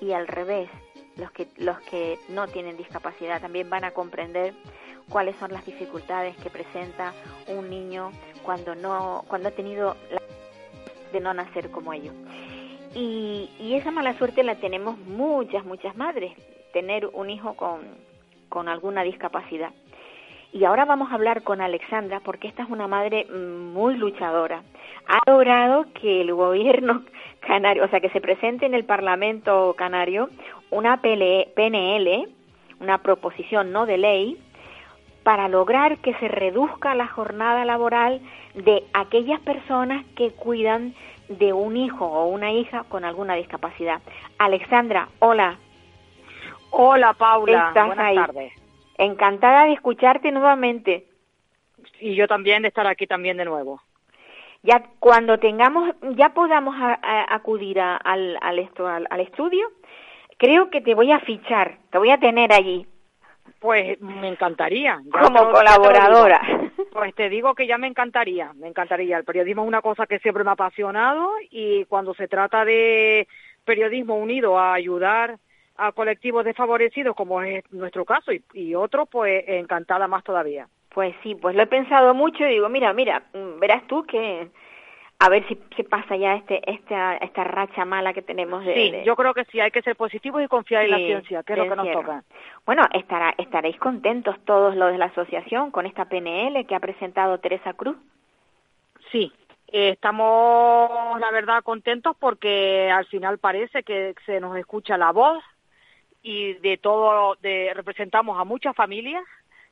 [0.00, 0.68] y al revés,
[1.16, 4.54] los que los que no tienen discapacidad también van a comprender
[5.08, 7.12] cuáles son las dificultades que presenta
[7.46, 8.10] un niño
[8.42, 9.96] cuando no cuando ha tenido
[11.12, 12.14] de no nacer como ellos.
[12.94, 16.32] Y, y esa mala suerte la tenemos muchas, muchas madres,
[16.72, 17.80] tener un hijo con,
[18.48, 19.70] con alguna discapacidad.
[20.54, 24.62] Y ahora vamos a hablar con Alexandra porque esta es una madre muy luchadora.
[25.08, 27.02] Ha logrado que el gobierno
[27.40, 30.30] canario, o sea, que se presente en el Parlamento canario
[30.70, 32.28] una PNL,
[32.78, 34.38] una proposición no de ley,
[35.24, 38.20] para lograr que se reduzca la jornada laboral
[38.54, 40.94] de aquellas personas que cuidan
[41.28, 44.00] de un hijo o una hija con alguna discapacidad.
[44.38, 45.58] Alexandra, hola.
[46.70, 47.72] Hola, Paula.
[47.74, 48.63] Buenas tardes.
[48.98, 51.06] Encantada de escucharte nuevamente.
[52.00, 53.80] Y yo también de estar aquí también de nuevo.
[54.62, 59.70] Ya cuando tengamos, ya podamos acudir al, al, esto, al, estudio,
[60.38, 62.86] creo que te voy a fichar, te voy a tener allí.
[63.60, 65.00] Pues me encantaría.
[65.12, 66.40] Como colaboradora.
[66.92, 69.18] pues te digo que ya me encantaría, me encantaría.
[69.18, 73.28] El periodismo es una cosa que siempre me ha apasionado y cuando se trata de
[73.64, 75.38] periodismo unido a ayudar
[75.76, 80.68] a colectivos desfavorecidos, como es nuestro caso, y, y otros, pues encantada más todavía.
[80.90, 84.48] Pues sí, pues lo he pensado mucho y digo, mira, mira, mm, verás tú que
[85.18, 88.92] a ver si se pasa ya este esta esta racha mala que tenemos de, sí
[89.04, 91.58] yo creo que sí hay que ser positivos y confiar en la ciencia que es
[91.60, 92.24] lo que nos toca.
[92.66, 97.38] bueno estará estaréis contentos todos los de la asociación con esta PNL que ha presentado
[97.38, 97.96] Teresa Cruz.
[99.12, 99.32] Sí
[99.68, 105.42] estamos la verdad contentos porque al final parece que se nos escucha la voz
[106.24, 109.22] y de todo, de, representamos a muchas familias,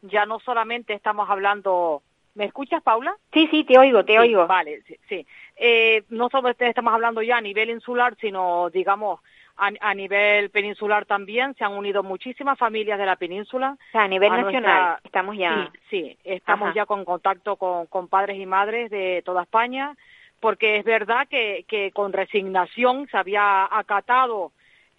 [0.02, 2.02] ya no solamente estamos hablando
[2.34, 3.14] ¿Me escuchas, Paula?
[3.32, 4.46] Sí, sí, te oigo, te oigo.
[4.46, 4.96] Vale, sí.
[5.06, 5.26] sí.
[5.56, 9.20] Eh, no solo estamos hablando ya a nivel insular, sino, digamos,
[9.56, 11.54] a, nivel peninsular también.
[11.56, 13.76] Se han unido muchísimas familias de la península.
[13.88, 15.70] O sea, a nivel nacional, estamos ya.
[15.90, 19.94] Sí, sí estamos ya con contacto con, con, padres y madres de toda España,
[20.40, 24.52] porque es verdad que, que con resignación se había acatado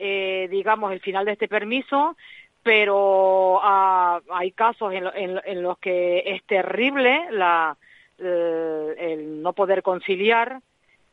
[0.06, 2.18] eh, digamos, el final de este permiso,
[2.62, 7.78] pero ah, hay casos en, los que es terrible la,
[8.18, 10.60] eh, el, no poder conciliar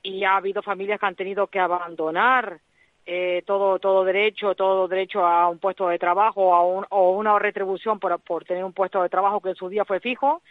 [0.02, 2.58] y ha habido familias que han tenido que abandonar
[3.06, 7.38] eh, todo todo derecho todo derecho a un puesto de trabajo a un, o una
[7.38, 10.42] retribución por, por tener un puesto de trabajo que en su día fue fijo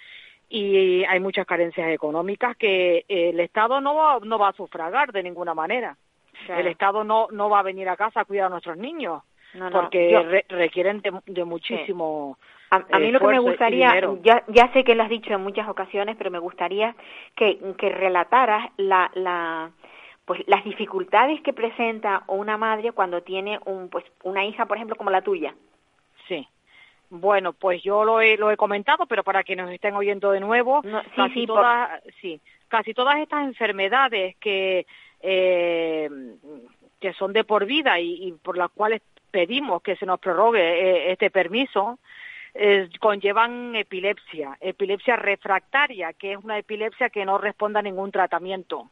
[0.48, 5.24] y hay muchas carencias económicas que el Estado no va, no va a sufragar de
[5.24, 5.98] ninguna manera.
[6.48, 9.24] El Estado no, no va a venir a casa a cuidar a nuestros niños,
[9.72, 12.38] porque requieren de, muchísimo...
[12.72, 15.68] A, mí lo que me gustaría, ya, ya sé que lo has dicho en muchas
[15.68, 16.96] ocasiones, pero me gustaría
[17.36, 19.72] que, que relataras la, la,
[20.26, 24.96] pues las dificultades que presenta una madre cuando tiene un, pues, una hija, por ejemplo,
[24.96, 25.56] como la tuya.
[26.28, 26.48] Sí.
[27.10, 30.40] Bueno, pues yo lo he, lo he comentado, pero para que nos estén oyendo de
[30.40, 30.84] nuevo,
[31.16, 34.86] casi, todas, sí, casi todas estas enfermedades que
[35.22, 36.10] eh,
[37.00, 39.02] que son de por vida y, por las cuales
[39.32, 42.00] pedimos que se nos prorrogue eh, este permiso,
[42.54, 48.90] eh, conllevan epilepsia, epilepsia refractaria, que es una epilepsia que no responde a ningún tratamiento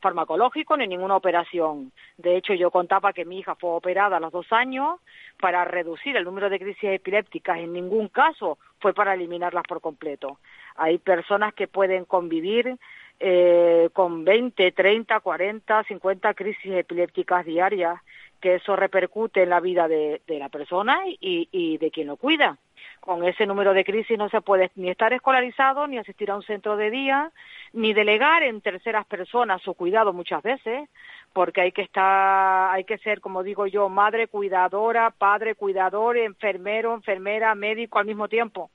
[0.00, 1.92] farmacológico ni ninguna operación.
[2.16, 5.00] De hecho, yo contaba que mi hija fue operada a los dos años
[5.40, 7.58] para reducir el número de crisis epilépticas.
[7.58, 10.38] En ningún caso fue para eliminarlas por completo.
[10.76, 12.76] Hay personas que pueden convivir
[13.20, 18.00] eh, con 20, 30, 40, 50 crisis epilépticas diarias,
[18.40, 22.58] que eso repercute en la vida de, la persona y, y, de quien lo cuida.
[23.00, 26.42] Con ese número de crisis no se puede ni estar escolarizado, ni asistir a un
[26.42, 27.32] centro de día,
[27.72, 30.88] ni delegar en terceras personas su cuidado muchas veces,
[31.32, 36.94] porque hay que estar, hay que ser, como digo yo, madre cuidadora, padre cuidador, enfermero,
[36.94, 38.70] enfermera, médico al mismo tiempo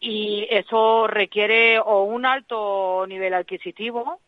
[0.00, 4.20] y eso requiere o un alto nivel adquisitivo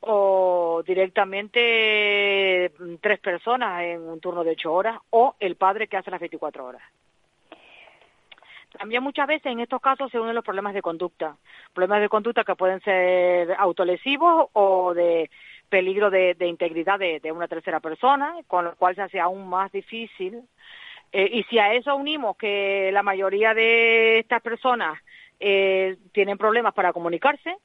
[0.00, 6.10] o directamente tres personas en un turno de ocho horas o el padre que hace
[6.10, 6.82] las 24 horas.
[8.78, 11.36] También muchas veces en estos casos se unen los problemas de conducta,
[11.72, 15.30] problemas de conducta que pueden ser autolesivos o de
[15.68, 19.72] peligro de, integridad de, de, una tercera persona, con lo cual se hace aún más
[19.72, 20.42] difícil
[21.12, 25.00] eh, y si a eso unimos que la mayoría de estas personas
[25.40, 27.56] eh, tienen problemas para comunicarse,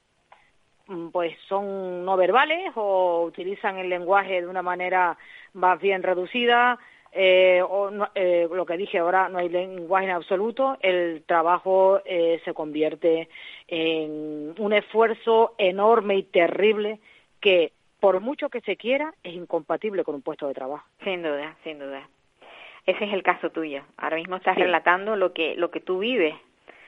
[0.88, 5.18] mm, pues son no verbales o utilizan el lenguaje de una manera
[5.54, 6.78] más bien reducida,
[7.12, 13.30] eh, o lo que dije ahora, no hay lenguaje en absoluto, el trabajo se convierte
[13.68, 17.00] en un esfuerzo enorme y terrible
[17.40, 20.86] que, por mucho que se quiera, es incompatible con un puesto de trabajo.
[21.04, 22.08] Sin duda, sin duda.
[22.86, 23.84] Ese es el caso tuyo.
[23.98, 26.36] Ahora mismo estás relatando lo que, lo que tú vives.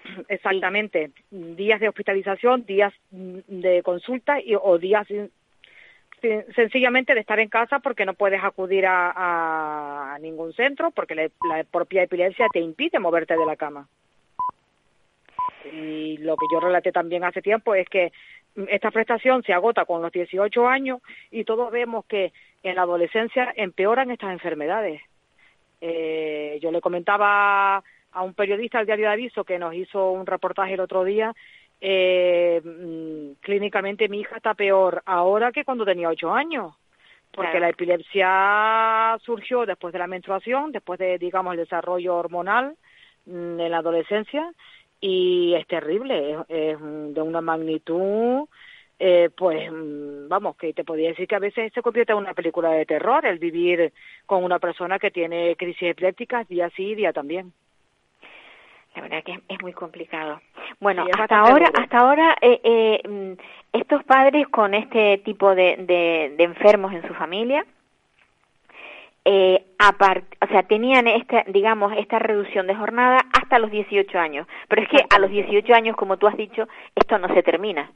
[0.30, 1.12] Exactamente.
[1.32, 5.08] Días de hospitalización, días de consulta y, o días
[6.56, 12.04] sencillamente de estar en casa porque no puedes acudir a, ningún centro porque la, propia
[12.04, 13.88] epilepsia te impide moverte de la cama.
[15.72, 18.12] Y lo que yo relaté también hace tiempo es que
[18.70, 22.32] esta prestación se agota con los 18 años y todos vemos que
[22.64, 25.02] en la adolescencia empeoran estas enfermedades.
[25.82, 27.84] Eh, yo le comentaba
[28.16, 31.34] a un periodista del diario de aviso que nos hizo un reportaje el otro día
[31.82, 36.74] eh, mm, clínicamente mi hija está peor ahora que cuando tenía ocho años,
[37.32, 42.76] porque la epilepsia surgió después de la menstruación, después de, digamos, el desarrollo hormonal
[43.26, 44.52] mm, en la adolescencia
[45.02, 48.48] y es terrible, es, de una magnitud,
[48.98, 52.34] eh, pues, mm, vamos, que te podría decir que a veces se convierte en una
[52.34, 53.92] película de terror el vivir
[54.26, 57.52] con una persona que tiene crisis epilépticas día sí, día también.
[58.96, 60.42] La verdad que es, muy complicado.
[60.80, 63.34] Bueno, hasta ahora, hasta ahora, eh, eh, mm,
[63.74, 65.76] estos padres con este tipo de,
[66.38, 67.66] de, enfermos en su familia,
[69.26, 74.48] eh, o sea, tenían esta, digamos, esta reducción de jornada hasta los 18 años.
[74.70, 77.92] Pero es que a los 18 años, como tú has dicho, esto no se termina.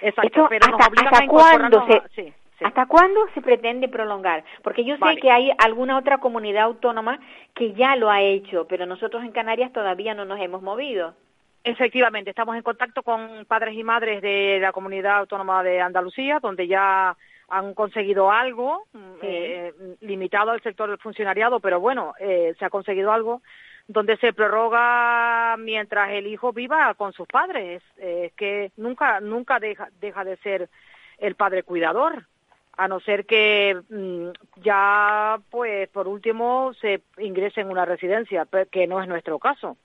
[0.00, 4.44] Exacto, pero hasta, hasta cuándo se, ¿Hasta cuándo se pretende prolongar?
[4.62, 7.20] Porque yo sé que hay alguna otra comunidad autónoma
[7.54, 11.14] que ya lo ha hecho, pero nosotros en Canarias todavía no nos hemos movido.
[11.62, 16.66] Efectivamente, estamos en contacto con padres y madres de la comunidad autónoma de Andalucía, donde
[16.66, 17.16] ya
[17.48, 18.86] han conseguido algo,
[19.22, 23.42] eh, limitado al sector del funcionariado, pero bueno, eh, se ha conseguido algo
[23.86, 27.82] donde se prorroga mientras el hijo viva con sus padres.
[27.96, 30.68] Es que nunca, nunca deja, deja de ser
[31.18, 32.26] el padre cuidador
[32.78, 34.28] a no ser que mm,
[34.62, 39.76] ya, pues, por último, se ingrese en una residencia, que no es nuestro caso,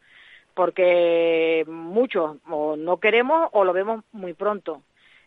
[0.53, 4.83] porque muchos o no queremos o lo vemos muy pronto.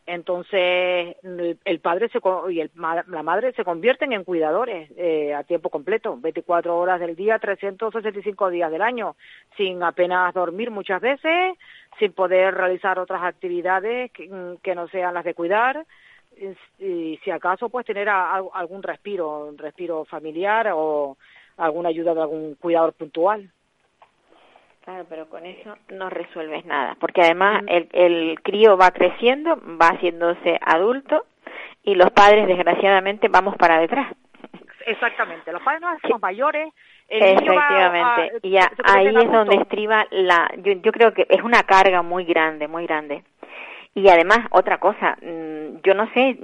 [0.07, 1.17] Entonces,
[1.65, 2.21] el padre se,
[2.53, 7.41] y la madre se convierten en cuidadores eh, a tiempo completo, 24 horas del día,
[7.41, 9.17] 365 días del año,
[9.57, 11.59] sin apenas dormir muchas veces,
[11.99, 15.85] sin poder realizar otras actividades que no sean las de cuidar,
[16.79, 21.17] y si acaso pues tener algún respiro, un respiro familiar o
[21.57, 23.51] alguna ayuda de algún cuidador puntual.
[24.85, 29.89] Claro, pero con eso no resuelves nada, porque además el, el crío va creciendo, va
[29.89, 31.27] haciéndose adulto
[31.83, 34.15] y los padres desgraciadamente vamos para detrás.
[34.87, 36.73] Exactamente, los padres no hacemos mayores.
[37.09, 42.25] Efectivamente, y ahí es donde estriba la, yo, yo creo que es una carga muy
[42.25, 43.23] grande, muy grande.
[43.97, 46.39] Y además, otra cosa, mm, yo no sé,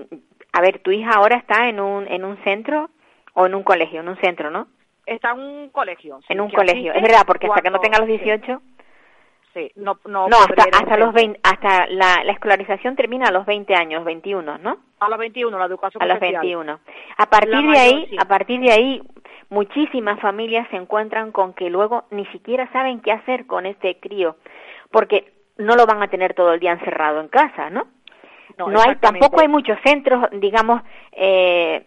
[0.54, 2.88] a ver, tu hija ahora está en un, en un centro
[3.34, 4.68] o en un colegio, en un centro, ¿no?
[5.04, 6.18] Está en un colegio.
[6.30, 8.62] en un colegio, es verdad, porque hasta que no tenga los 18...
[9.52, 13.44] Sí, no, no, no hasta, hasta los 20, hasta la, la, escolarización termina a los
[13.44, 14.78] 20 años, 21, ¿no?
[15.00, 16.80] A los 21, la educación A los 21.
[17.18, 19.02] A partir de ahí, a partir de ahí,
[19.50, 24.36] muchísimas familias se encuentran con que luego ni siquiera saben qué hacer con este crío,
[24.90, 27.86] porque no lo van a tener todo el día encerrado en casa, ¿no?
[28.58, 31.84] No, hay, tampoco hay muchos centros, digamos, eh,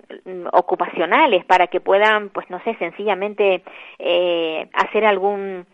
[0.52, 3.64] ocupacionales para que puedan, pues no sé, sencillamente
[4.00, 5.66] eh, hacer algún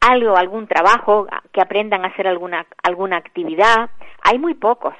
[0.00, 3.90] algo, algún trabajo, que aprendan a hacer alguna alguna actividad.
[4.22, 4.94] Hay muy pocos.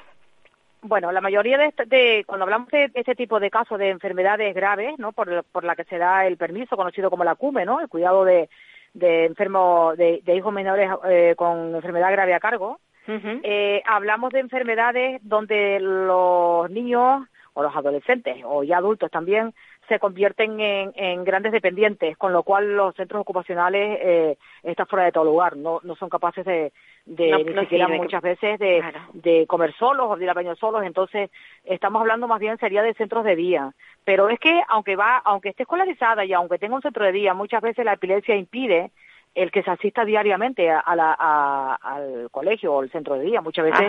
[0.82, 4.54] Bueno, la mayoría de, este, de cuando hablamos de este tipo de casos de enfermedades
[4.54, 5.12] graves, ¿no?
[5.12, 7.80] Por, por la que se da el permiso conocido como la CUME, ¿no?
[7.80, 8.48] El cuidado de,
[8.98, 15.20] de enfermos, de, hijos menores eh, con enfermedad grave a cargo, eh, hablamos de enfermedades
[15.22, 19.54] donde los niños o los adolescentes o ya adultos también
[19.88, 25.12] se convierten en, grandes dependientes, con lo cual los centros ocupacionales eh, están fuera de
[25.12, 26.72] todo lugar, no, no son capaces de,
[27.06, 28.82] de ni siquiera muchas veces de,
[29.14, 31.30] de, comer solos o de ir a baño solos, entonces
[31.64, 33.72] estamos hablando más bien sería de centros de día,
[34.04, 37.34] pero es que aunque va, aunque esté escolarizada y aunque tenga un centro de día,
[37.34, 38.90] muchas veces la epilepsia impide
[39.34, 43.66] el que se asista diariamente a, la, al colegio o al centro de día, muchas
[43.66, 43.88] veces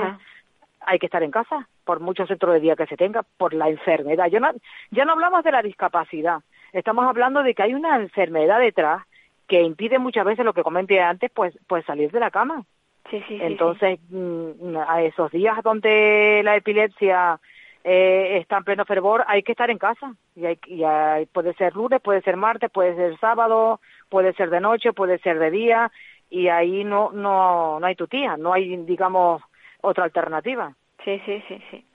[0.82, 3.70] hay que estar en casa por muchos centros de día que se tenga, por la
[3.70, 4.28] enfermedad.
[4.28, 4.50] Ya no,
[4.92, 6.39] ya no hablamos de la discapacidad,
[6.74, 9.04] estamos hablando de que hay una enfermedad detrás
[9.48, 12.63] que impide muchas veces lo que comenté antes, pues, pues salir de la cama.
[13.10, 17.40] Sí, sí, Entonces, mm, a esos días donde la epilepsia
[17.84, 20.13] eh, está en pleno fervor, hay que estar en casa.
[20.36, 24.60] Y, hay, y puede ser lunes, puede ser martes, puede ser sábado, puede ser de
[24.60, 25.92] noche, puede ser de día,
[26.30, 29.42] y ahí no, no, no hay tía no hay, digamos,
[29.82, 30.73] otra alternativa.
[31.04, 31.86] Sí, sí, sí, sí.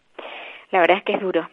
[0.70, 1.48] La verdad es que es duro.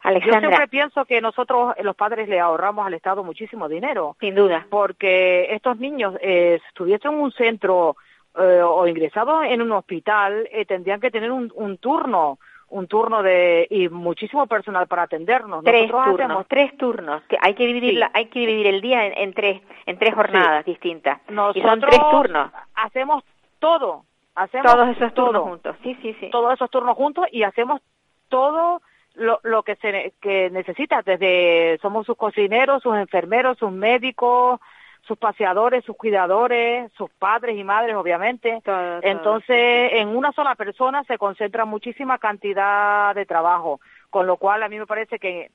[0.00, 0.40] Alexandra.
[0.40, 4.16] Yo siempre pienso que nosotros, los padres, le ahorramos al Estado muchísimo dinero.
[4.20, 4.66] Sin duda.
[4.70, 7.96] Porque estos niños eh, estuviesen en un centro
[8.38, 12.38] eh, o ingresados en un hospital, eh, tendrían que tener un, un turno
[12.70, 15.64] un turno de y muchísimo personal para atendernos.
[15.64, 17.22] Tres turnos, tres turnos.
[17.40, 21.20] Hay que dividir hay que dividir el día en, tres en tres jornadas distintas.
[21.54, 22.50] y son tres turnos.
[22.74, 23.24] Hacemos
[23.58, 24.04] todo,
[24.38, 25.76] hacemos todos esos turnos juntos.
[25.82, 26.30] Sí, sí, sí.
[26.30, 27.80] Todos esos turnos juntos y hacemos
[28.28, 28.82] todo
[29.14, 34.60] lo, lo que se que necesita desde somos sus cocineros, sus enfermeros, sus médicos,
[35.08, 38.62] sus paseadores, sus cuidadores, sus padres y madres, obviamente.
[39.02, 43.80] Entonces, en una sola persona se concentra muchísima cantidad de trabajo,
[44.10, 45.50] con lo cual a mí me parece que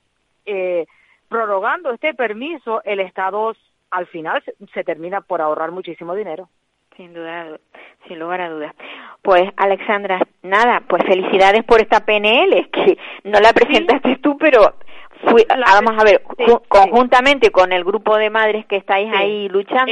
[0.46, 0.88] eh,
[1.30, 3.56] prorrogando este permiso, el Estado
[3.92, 6.50] al final se, termina por ahorrar muchísimo dinero.
[6.98, 7.58] Sin duda,
[8.08, 8.74] sin lugar a dudas.
[9.22, 14.76] Pues Alexandra, nada, pues felicidades por esta PNL, que no la presentaste tú, pero
[15.82, 16.22] vamos a ver,
[16.68, 19.92] conjuntamente con el grupo de madres que estáis ahí luchando.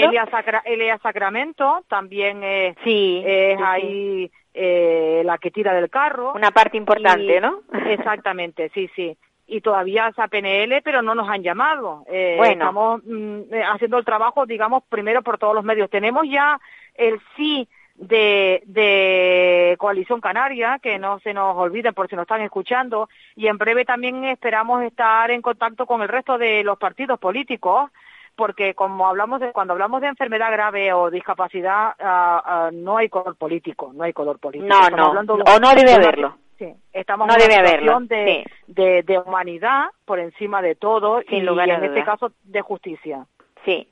[0.65, 6.33] Elia, Sacramento también es, es ahí eh, la que tira del carro.
[6.33, 7.61] Una parte importante, ¿no?
[7.87, 9.15] Exactamente, sí, sí.
[9.47, 12.05] Y todavía esa PNL, pero no nos han llamado.
[12.09, 12.53] Eh, bueno.
[12.53, 15.89] Estamos mm, eh, haciendo el trabajo, digamos, primero por todos los medios.
[15.89, 16.57] Tenemos ya
[17.01, 22.41] el sí de, de Coalición Canaria, que no se nos olviden por si nos están
[22.41, 27.19] escuchando, y en breve también esperamos estar en contacto con el resto de los partidos
[27.19, 27.91] políticos,
[28.35, 33.35] porque como hablamos de, cuando hablamos de enfermedad grave o discapacidad, ah, no hay color
[33.35, 34.73] político, no hay color político.
[34.73, 36.37] No, no, o no debe haberlo.
[36.57, 41.83] Sí, estamos en una situación de, de, de, humanidad por encima de todo y, en
[41.83, 43.25] este caso de justicia.
[43.65, 43.87] Sí,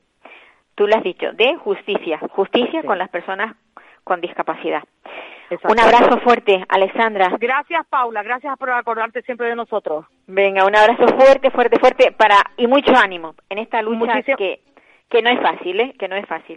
[0.79, 3.53] tú lo has dicho, de justicia, justicia con las personas
[4.05, 4.81] con discapacidad.
[5.67, 7.35] Un abrazo fuerte, Alexandra.
[7.37, 8.23] Gracias, Paula.
[8.23, 10.05] Gracias por acordarte siempre de nosotros.
[10.27, 14.61] Venga, un abrazo fuerte, fuerte, fuerte para y mucho ánimo en esta lucha que
[15.09, 15.95] que no es fácil, ¿eh?
[15.99, 16.55] Que no es fácil.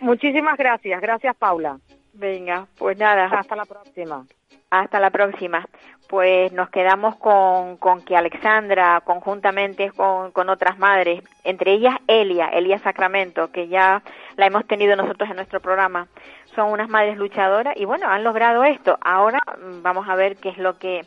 [0.00, 1.00] muchísimas gracias.
[1.00, 1.78] Gracias, Paula.
[2.18, 3.26] Venga, pues nada.
[3.26, 4.26] Hasta la próxima.
[4.70, 5.64] Hasta la próxima.
[6.08, 12.48] Pues nos quedamos con, con que Alexandra, conjuntamente con, con otras madres, entre ellas Elia,
[12.48, 14.02] Elia Sacramento, que ya
[14.36, 16.08] la hemos tenido nosotros en nuestro programa,
[16.56, 18.98] son unas madres luchadoras y bueno, han logrado esto.
[19.00, 21.02] Ahora mm, vamos a ver qué es lo que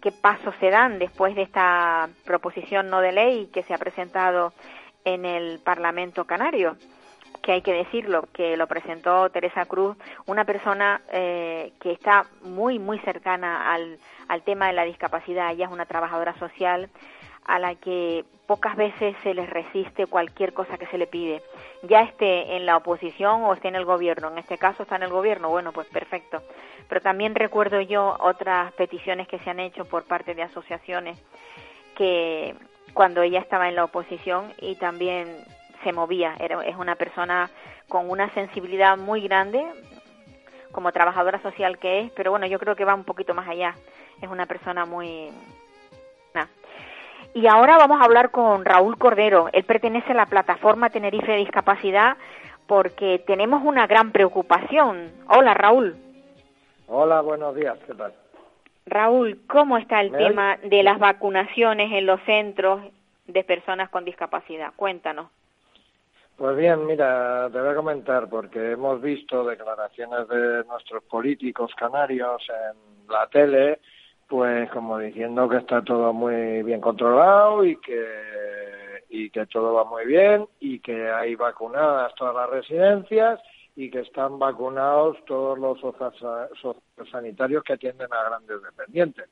[0.00, 4.54] qué pasos se dan después de esta proposición no de ley que se ha presentado
[5.04, 6.76] en el Parlamento Canario
[7.46, 12.80] que hay que decirlo, que lo presentó Teresa Cruz, una persona eh, que está muy,
[12.80, 15.52] muy cercana al, al tema de la discapacidad.
[15.52, 16.90] Ella es una trabajadora social
[17.44, 21.40] a la que pocas veces se les resiste cualquier cosa que se le pide,
[21.84, 24.26] ya esté en la oposición o esté en el gobierno.
[24.28, 26.42] En este caso está en el gobierno, bueno, pues perfecto.
[26.88, 31.16] Pero también recuerdo yo otras peticiones que se han hecho por parte de asociaciones
[31.96, 32.56] que
[32.92, 35.28] cuando ella estaba en la oposición y también
[35.86, 36.34] se movía.
[36.40, 37.48] Era, es una persona
[37.88, 39.64] con una sensibilidad muy grande,
[40.72, 43.76] como trabajadora social que es, pero bueno, yo creo que va un poquito más allá.
[44.20, 45.30] Es una persona muy,
[47.36, 49.50] y ahora vamos a hablar con Raúl Cordero.
[49.52, 52.16] Él pertenece a la plataforma Tenerife de Discapacidad
[52.66, 55.12] porque tenemos una gran preocupación.
[55.28, 55.96] Hola, Raúl.
[56.88, 57.76] Hola, buenos días.
[57.86, 58.14] ¿Qué tal?
[58.86, 62.80] Raúl, ¿cómo está el tema de las vacunaciones en los centros
[63.26, 64.72] de personas con discapacidad?
[64.74, 65.26] Cuéntanos.
[66.36, 72.42] Pues bien, mira, te voy a comentar porque hemos visto declaraciones de nuestros políticos canarios
[72.48, 73.80] en la tele
[74.28, 78.04] pues como diciendo que está todo muy bien controlado y que
[79.08, 83.40] y que todo va muy bien y que hay vacunadas todas las residencias
[83.76, 85.78] y que están vacunados todos los
[87.10, 89.28] sanitarios que atienden a grandes dependientes.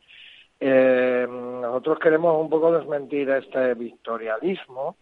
[0.61, 4.97] Eh, nosotros queremos un poco desmentir este victorialismo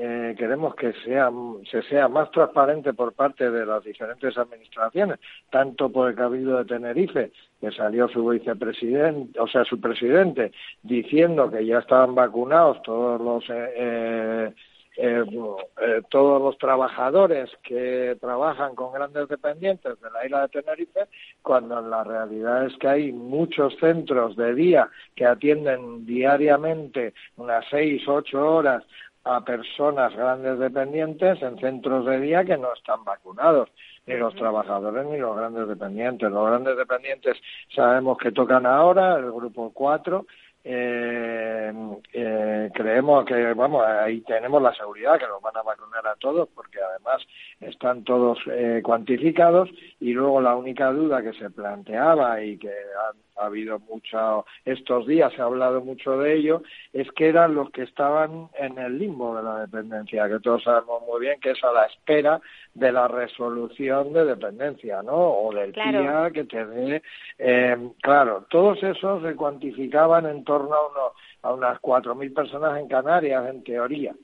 [0.00, 1.28] eh, queremos que sea,
[1.68, 5.18] se sea más transparente por parte de las diferentes administraciones,
[5.50, 10.52] tanto por el Cabildo de Tenerife, que salió su vicepresidente, o sea, su presidente,
[10.84, 14.52] diciendo que ya estaban vacunados todos los eh,
[15.00, 21.00] eh, todos los trabajadores que trabajan con grandes dependientes de la isla de Tenerife,
[21.40, 28.02] cuando la realidad es que hay muchos centros de día que atienden diariamente unas seis,
[28.08, 28.82] ocho horas
[29.28, 33.68] a personas grandes dependientes en centros de día que no están vacunados,
[34.06, 36.30] ni los trabajadores ni los grandes dependientes.
[36.30, 37.36] Los grandes dependientes
[37.74, 40.24] sabemos que tocan ahora, el grupo 4,
[40.64, 41.72] eh,
[42.12, 45.87] eh, creemos que, vamos, ahí tenemos la seguridad que nos van a vacunar
[46.18, 47.26] todos porque además
[47.60, 53.44] están todos eh, cuantificados y luego la única duda que se planteaba y que ha,
[53.44, 56.62] habido mucho, estos días se ha hablado mucho de ello,
[56.92, 61.02] es que eran los que estaban en el limbo de la dependencia, que todos sabemos
[61.06, 62.40] muy bien que es a la espera
[62.74, 65.16] de la resolución de dependencia, ¿no?
[65.16, 67.02] O del día que te dé,
[67.38, 71.12] eh, claro, todos esos se cuantificaban en torno a, uno,
[71.42, 74.14] a unas 4.000 personas en Canarias, en teoría.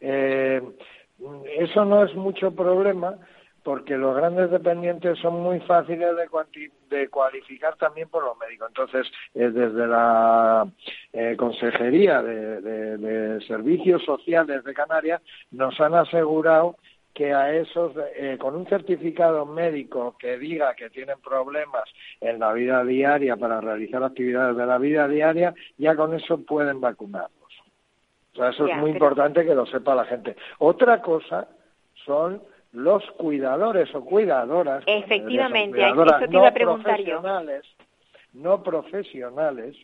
[0.00, 0.62] Eh,
[1.58, 3.16] eso no es mucho problema
[3.62, 8.68] porque los grandes dependientes son muy fáciles de, de cualificar también por los médicos.
[8.68, 10.66] Entonces, eh, desde la
[11.12, 15.20] eh, Consejería de, Servicios Sociales de Canarias
[15.50, 16.76] nos han asegurado
[17.14, 21.84] que a esos, eh, con un certificado médico que diga que tienen problemas
[22.20, 26.80] en la vida diaria para realizar actividades de la vida diaria, ya con eso pueden
[26.80, 27.41] vacunarlos.
[28.32, 30.36] O sea, eso es muy importante que lo sepa la gente.
[30.58, 31.48] Otra cosa
[32.06, 37.64] son los cuidadores o cuidadoras, efectivamente, cuidadoras eso te iba a preguntar profesionales,
[38.32, 39.76] no profesionales,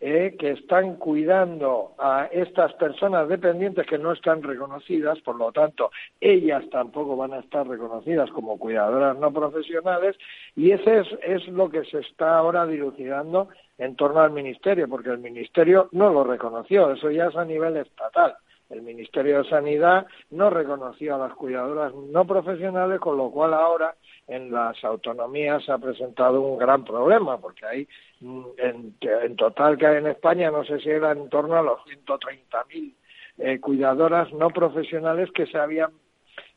[0.00, 5.90] eh, que están cuidando a estas personas dependientes que no están reconocidas, por lo tanto,
[6.20, 10.16] ellas tampoco van a estar reconocidas como cuidadoras no profesionales,
[10.54, 13.48] y ese es, es lo que se está ahora dilucidando
[13.78, 17.76] en torno al Ministerio, porque el Ministerio no lo reconoció, eso ya es a nivel
[17.76, 18.36] estatal.
[18.68, 23.94] El Ministerio de Sanidad no reconoció a las cuidadoras no profesionales, con lo cual ahora
[24.26, 27.88] en las autonomías se ha presentado un gran problema, porque hay
[28.20, 31.78] mm, en, total que hay en España, no sé si era en torno a los
[31.86, 32.94] 130.000
[33.38, 35.92] eh, cuidadoras no profesionales que se habían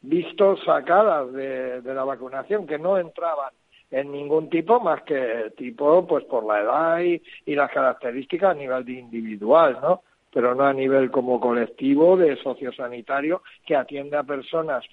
[0.02, 3.54] visto sacadas de la vacunación, que no entraban
[3.92, 8.60] en ningún tipo más que tipo pues por la edad y, y, las características a
[8.60, 10.02] nivel de individual, ¿no?
[10.32, 14.86] pero no a nivel como colectivo de sociosanitario que atiende a personas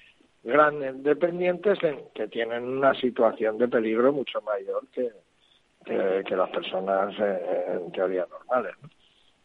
[0.42, 1.78] grandes dependientes
[2.14, 5.11] que tienen una situación de peligro mucho mayor que,
[5.84, 8.74] que, las personas eh, en teoría normales.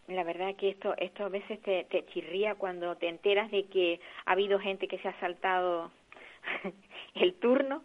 [0.07, 4.33] La verdad que esto, esto a veces te chirría cuando te enteras de que ha
[4.33, 5.91] habido gente que se ha saltado
[7.15, 7.83] el turno,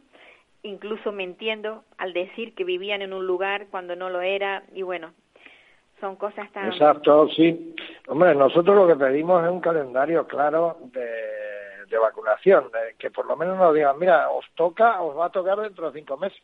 [0.62, 5.12] incluso mintiendo al decir que vivían en un lugar cuando no lo era, y bueno,
[6.00, 6.66] son cosas tan...
[6.66, 7.74] Exacto, sí.
[8.08, 11.08] Hombre, nosotros lo que pedimos es un calendario claro de,
[11.88, 15.58] de vacunación, que por lo menos nos digan, mira, os toca, os va a tocar
[15.58, 16.42] dentro de cinco meses,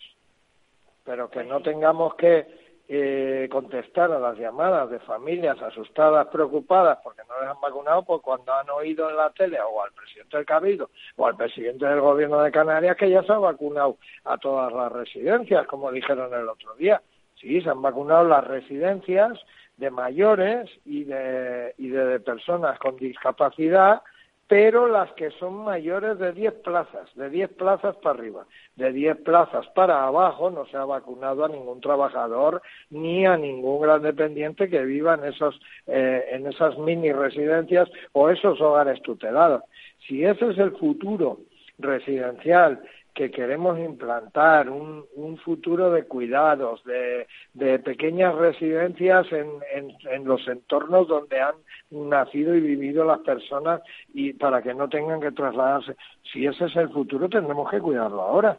[1.05, 6.99] pero que pues no tengamos que eh, contestar a las llamadas de familias asustadas, preocupadas
[7.03, 10.37] porque no les han vacunado, pues cuando han oído en la tele o al presidente
[10.37, 14.37] del Cabildo o al presidente del gobierno de Canarias que ya se ha vacunado a
[14.37, 17.01] todas las residencias, como dijeron el otro día.
[17.41, 19.39] Sí, se han vacunado las residencias
[19.77, 24.03] de mayores y de, y de personas con discapacidad,
[24.47, 28.47] pero las que son mayores de 10 plazas, de 10 plazas para arriba.
[28.77, 33.81] De 10 plazas para abajo no se ha vacunado a ningún trabajador ni a ningún
[33.81, 39.63] gran dependiente que viva en, esos, eh, en esas mini residencias o esos hogares tutelados.
[40.07, 41.39] Si ese es el futuro
[41.79, 42.81] residencial
[43.15, 50.25] que queremos implantar un, un futuro de cuidados, de, de pequeñas residencias en, en, en,
[50.25, 51.55] los entornos donde han
[51.91, 55.97] nacido y vivido las personas y para que no tengan que trasladarse.
[56.33, 58.59] Si ese es el futuro, tendremos que cuidarlo ahora.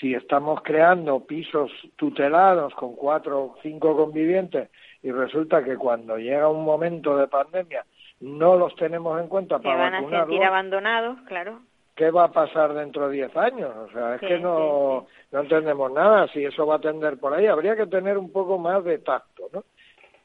[0.00, 4.70] Si estamos creando pisos tutelados con cuatro o cinco convivientes
[5.02, 7.84] y resulta que cuando llega un momento de pandemia
[8.20, 11.60] no los tenemos en cuenta para van a sentir abandonados, claro
[11.96, 13.74] ¿qué va a pasar dentro de 10 años?
[13.74, 16.28] O sea, es que no, no entendemos nada.
[16.28, 19.48] Si eso va a tender por ahí, habría que tener un poco más de tacto,
[19.52, 19.64] ¿no?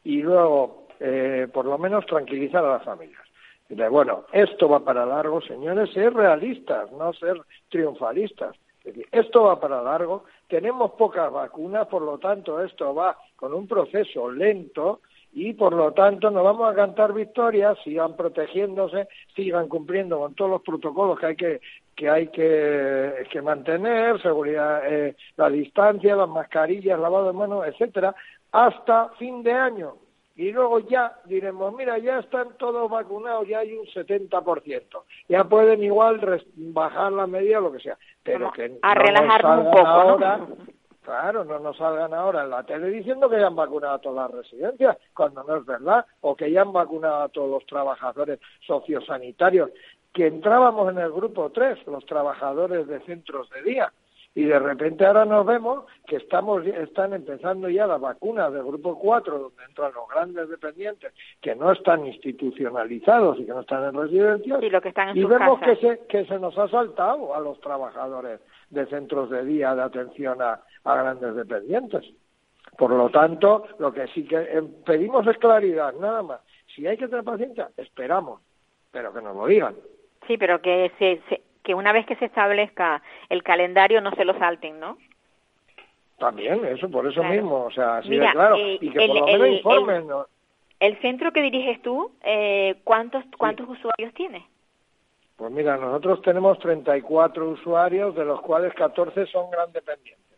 [0.03, 3.21] Y luego, eh, por lo menos, tranquilizar a las familias.
[3.69, 8.53] De, bueno, esto va para largo, señores, ser realistas, no ser triunfalistas.
[9.11, 14.29] esto va para largo, tenemos pocas vacunas, por lo tanto, esto va con un proceso
[14.29, 14.99] lento,
[15.33, 20.51] y por lo tanto no vamos a cantar victorias, sigan protegiéndose, sigan cumpliendo con todos
[20.51, 21.61] los protocolos que hay que
[21.95, 28.15] que hay que, que mantener, seguridad, eh, la distancia, las mascarillas, lavado de manos, etcétera,
[28.51, 29.93] hasta fin de año.
[30.35, 35.03] Y luego ya diremos, mira, ya están todos vacunados, ya hay un 70%.
[35.27, 37.97] Ya pueden igual bajar la medida, lo que sea.
[38.23, 40.39] Pero que a relajar un poco, ahora,
[41.01, 44.29] Claro, no nos salgan ahora en la tele diciendo que ya han vacunado a todas
[44.29, 48.39] las residencias, cuando no es verdad, o que ya han vacunado a todos los trabajadores
[48.67, 49.71] sociosanitarios,
[50.13, 53.91] que entrábamos en el grupo 3, los trabajadores de centros de día,
[54.33, 58.97] Y de repente ahora nos vemos que estamos, están empezando ya las vacunas del grupo
[58.97, 64.01] 4, donde entran los grandes dependientes que no están institucionalizados y que no están en
[64.01, 64.63] residencias.
[64.63, 67.41] Y, lo que están en y vemos que se, que se nos ha saltado a
[67.41, 72.05] los trabajadores de centros de día de atención a, a grandes dependientes.
[72.77, 76.41] Por lo tanto, lo que sí que eh, pedimos es claridad, nada más.
[76.73, 78.41] Si hay que tener paciencia, esperamos,
[78.91, 79.75] pero que nos lo digan.
[80.25, 84.37] Sí, pero que, se, que una vez que se establezca el calendario no se lo
[84.37, 84.97] salten, ¿no?
[86.17, 89.47] También, eso, por eso mismo, o sea, sí, claro, eh, y que por lo menos
[89.47, 90.07] informen.
[90.79, 94.45] El, centro que diriges tú, eh, ¿cuántos, cuántos usuarios tiene?
[95.35, 100.37] Pues mira, nosotros tenemos 34 usuarios, de los cuales 14 son gran dependientes,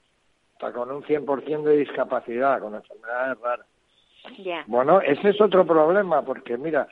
[0.53, 3.67] está con un 100% de discapacidad, con enfermedades raras.
[4.67, 6.87] Bueno, ese es otro problema, porque mira,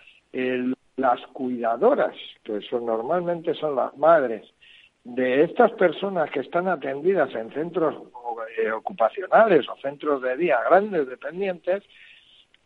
[1.02, 4.46] las cuidadoras, que son, normalmente son las madres,
[5.04, 7.96] de estas personas que están atendidas en centros
[8.58, 11.84] eh, ocupacionales o centros de día grandes dependientes,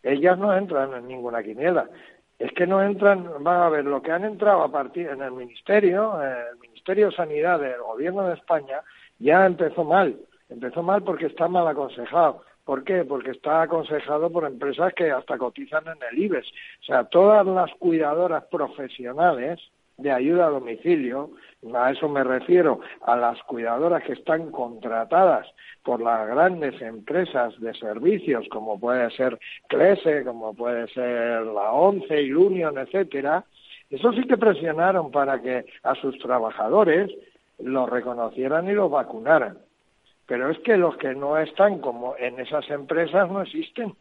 [0.04, 1.90] ellas no entran en ninguna quiniela.
[2.38, 5.32] Es que no entran, van a ver, lo que han entrado a partir en el
[5.32, 8.82] Ministerio, el Ministerio de Sanidad del Gobierno de España,
[9.20, 10.18] ya empezó mal.
[10.50, 12.44] Empezó mal porque está mal aconsejado.
[12.66, 13.06] ¿Por qué?
[13.06, 16.48] Porque está aconsejado por empresas que hasta cotizan en el IBEX.
[16.82, 19.60] O sea, todas las cuidadoras profesionales
[19.98, 21.30] de ayuda a domicilio,
[21.74, 25.48] a eso me refiero, a las cuidadoras que están contratadas
[25.84, 29.40] por las grandes empresas de servicios, como puede ser
[29.70, 33.46] CLESE, como puede ser la ONCE, Ilunion, etcétera,
[33.90, 37.12] eso sí que presionaron para que a sus trabajadores
[37.60, 39.60] los reconocieran y los vacunaran.
[40.28, 43.94] Pero es que los que no están como en esas empresas no existen.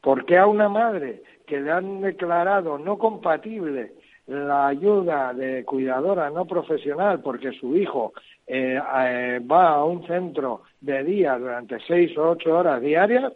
[0.00, 3.92] ¿Por qué a una madre que le han declarado no compatible
[4.28, 8.12] la ayuda de cuidadora no profesional porque su hijo
[8.46, 13.32] eh, eh, va a un centro de día durante seis o ocho horas diarias,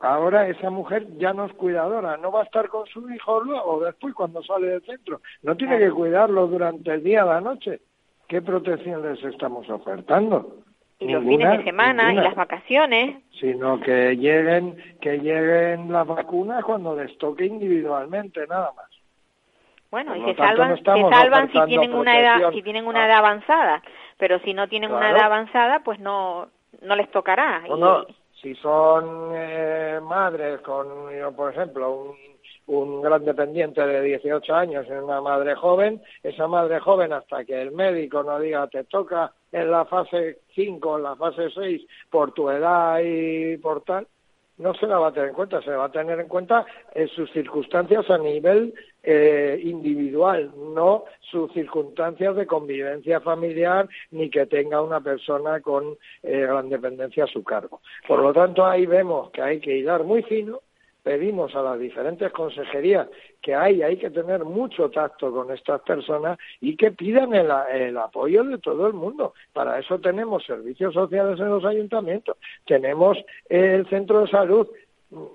[0.00, 3.84] ahora esa mujer ya no es cuidadora, no va a estar con su hijo luego,
[3.84, 7.80] después cuando sale del centro, no tiene que cuidarlo durante el día o la noche.
[8.26, 10.56] ¿Qué protección les estamos ofertando?
[11.00, 13.22] Y los fines de semana y las vacaciones.
[13.40, 18.86] Sino que lleguen, que lleguen las vacunas cuando les toque individualmente, nada más.
[19.90, 23.82] Bueno, y se salvan, se salvan si tienen una edad, si tienen una edad avanzada,
[24.18, 26.48] pero si no tienen una edad avanzada, pues no,
[26.82, 27.62] no les tocará.
[28.42, 30.86] si son eh, madres con,
[31.34, 32.16] por ejemplo, un
[32.68, 37.60] un gran dependiente de 18 años y una madre joven, esa madre joven hasta que
[37.60, 42.32] el médico no diga te toca en la fase 5, en la fase 6 por
[42.32, 44.06] tu edad y por tal,
[44.58, 47.08] no se la va a tener en cuenta, se va a tener en cuenta en
[47.08, 54.82] sus circunstancias a nivel eh, individual, no sus circunstancias de convivencia familiar ni que tenga
[54.82, 57.80] una persona con eh, gran dependencia a su cargo.
[58.06, 60.60] Por lo tanto, ahí vemos que hay que hilar muy fino
[61.02, 63.08] pedimos a las diferentes consejerías
[63.40, 68.44] que hay, hay que tener mucho tacto con estas personas y que pidan el, apoyo
[68.44, 69.34] de todo el mundo.
[69.52, 72.36] Para eso tenemos servicios sociales en los ayuntamientos,
[72.66, 73.18] tenemos
[73.48, 74.68] el centro de salud,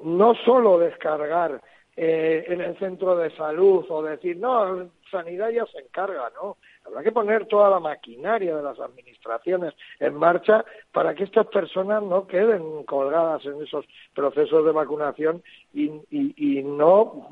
[0.03, 1.61] no solo descargar
[1.95, 6.57] eh, en el centro de salud o decir, no, sanidad ya se encarga, ¿no?
[6.85, 12.03] Habrá que poner toda la maquinaria de las administraciones en marcha para que estas personas
[12.03, 15.41] no queden colgadas en esos procesos de vacunación
[15.73, 17.29] y, y, no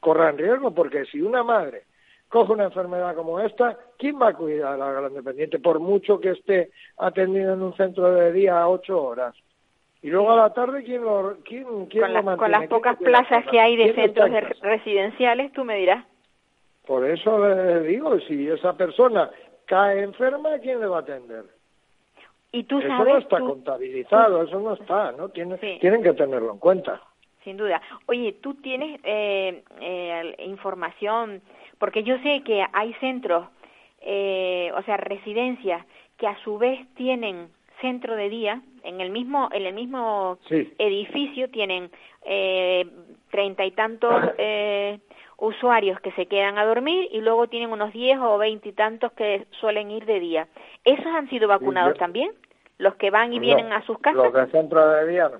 [0.00, 1.84] corran riesgo, porque si una madre
[2.28, 5.58] coge una enfermedad como esta, ¿quién va a cuidar a la gran dependiente?
[5.58, 9.34] Por mucho que esté atendido en un centro de día a ocho horas.
[10.02, 13.60] Y luego a la tarde, ¿quién lo, quién, quién con, con las pocas plazas que
[13.60, 16.04] hay de centros residenciales, tú me dirás.
[16.86, 19.30] Por eso le digo, si esa persona
[19.64, 21.44] cae enferma, ¿quién le va a atender?
[22.52, 25.28] Y tú eso sabes, no está contabilizado, eso no está, ¿no?
[25.30, 27.00] Tienen, tienen que tenerlo en cuenta.
[27.42, 27.80] Sin duda.
[28.06, 31.42] Oye, tú tienes eh, eh, información,
[31.78, 33.48] porque yo sé que hay centros,
[34.00, 35.84] eh, o sea, residencias,
[36.16, 37.48] que a su vez tienen
[37.80, 40.38] centro de día, en el mismo, en el mismo
[40.78, 41.90] edificio tienen
[43.30, 45.00] treinta y tantos eh,
[45.38, 49.12] usuarios que se quedan a dormir y luego tienen unos 10 o 20 y tantos
[49.12, 50.48] que suelen ir de día.
[50.84, 52.30] ¿Esos han sido vacunados también?
[52.78, 54.24] ¿Los que van y vienen a sus casas?
[54.24, 55.30] Los de centro de día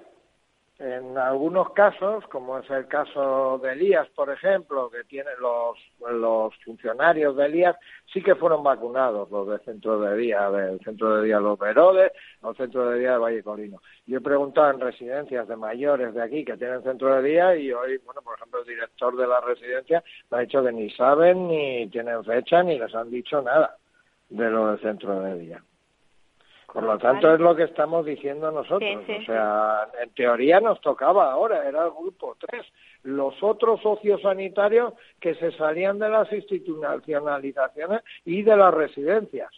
[0.84, 5.78] En algunos casos, como es el caso de Elías, por ejemplo, que tienen los,
[6.12, 7.74] los funcionarios de Elías,
[8.12, 12.12] sí que fueron vacunados los del centro de día, del centro de día Los Verodes,
[12.42, 13.80] o centro de día de Valle Colino.
[14.04, 17.72] Yo he preguntado en residencias de mayores de aquí que tienen centro de día y
[17.72, 21.48] hoy, bueno, por ejemplo, el director de la residencia me ha dicho que ni saben,
[21.48, 23.78] ni tienen fecha, ni les han dicho nada
[24.28, 25.62] de lo del centro de día.
[26.74, 28.82] Por lo tanto, es lo que estamos diciendo nosotros.
[28.82, 32.66] o sea, en teoría nos tocaba ahora, era el grupo 3.
[33.04, 39.52] Los otros sociosanitarios que se salían de las institucionalizaciones y de las residencias.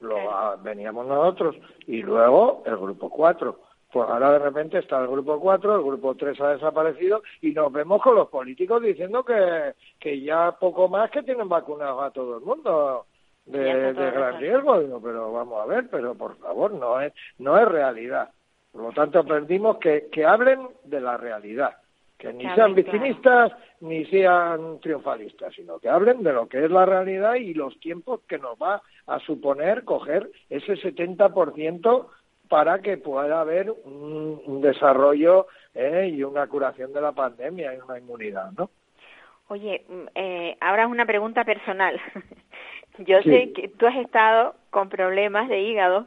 [0.00, 1.56] Lo, veníamos nosotros.
[1.86, 3.58] Y luego el grupo 4.
[3.90, 7.72] Pues ahora de repente está el grupo 4, el grupo 3 ha desaparecido y nos
[7.72, 12.36] vemos con los políticos diciendo que, que ya poco más que tienen vacunados a todo
[12.36, 13.06] el mundo
[13.46, 14.80] de, gran riesgo.
[14.80, 18.30] Digo, pero vamos a ver, pero por favor, no es, no es realidad.
[18.72, 21.76] Por lo tanto, aprendimos que, que hablen de la realidad,
[22.16, 26.84] que ni sean victimistas ni sean triunfalistas, sino que hablen de lo que es la
[26.84, 32.06] realidad y los tiempos que nos va a suponer coger ese 70%
[32.48, 37.98] para que pueda haber un, desarrollo eh, y una curación de la pandemia y una
[37.98, 38.70] inmunidad, ¿no?
[39.48, 41.98] Oye, mm, eh, ahora es una pregunta personal.
[42.98, 46.06] Yo sé que tú has estado con problemas de hígado.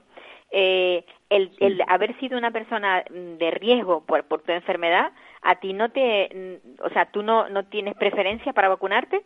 [0.52, 5.12] Eh, el, el haber sido una persona de riesgo por, por tu enfermedad,
[5.42, 9.24] ¿a ti no te, o sea, tú no, no tienes preferencia para vacunarte?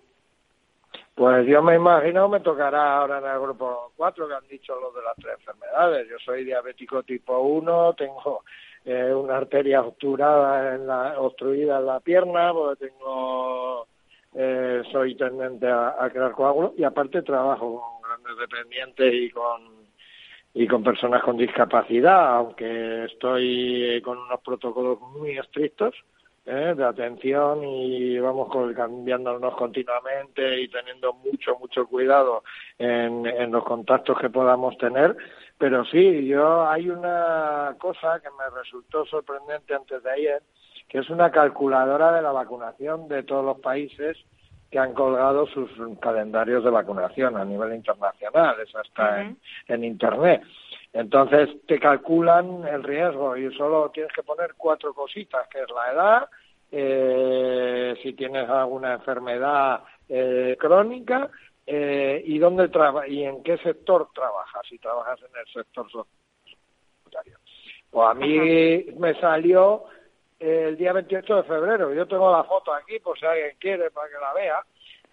[1.18, 4.94] Pues yo me imagino me tocará ahora en el grupo 4 que han dicho los
[4.94, 6.08] de las tres enfermedades.
[6.08, 8.44] Yo soy diabético tipo 1, tengo
[8.86, 13.67] eh, una arteria obturada en la, obstruida en la pierna, porque tengo
[14.40, 19.88] eh, soy tendente a, crear coágulos y aparte trabajo con grandes dependientes y con
[20.54, 25.94] y con personas con discapacidad, aunque estoy con unos protocolos muy estrictos
[26.46, 26.74] ¿eh?
[26.76, 32.44] de atención y vamos cambiándonos continuamente y teniendo mucho, mucho cuidado
[32.78, 35.16] en, en los contactos que podamos tener.
[35.58, 40.42] Pero sí, yo hay una cosa que me resultó sorprendente antes de ayer,
[40.88, 44.18] que es una calculadora de la vacunación de todos los países
[44.72, 45.70] que han colgado sus
[46.00, 49.22] calendarios de vacunación a nivel internacional, eso está
[49.68, 50.42] en, Internet.
[50.92, 55.92] Entonces te calculan el riesgo y solo tienes que poner cuatro cositas, que es la
[55.94, 56.30] edad,
[56.72, 61.30] eh, si tienes alguna enfermedad eh, crónica
[61.66, 67.38] eh, y dónde traba y en qué sector trabajas, si trabajas en el sector sanitario.
[67.90, 69.86] Pues a mí me salió
[70.40, 71.94] el día 28 de febrero.
[71.94, 74.60] Yo tengo la foto aquí, por si alguien quiere, para que la vea.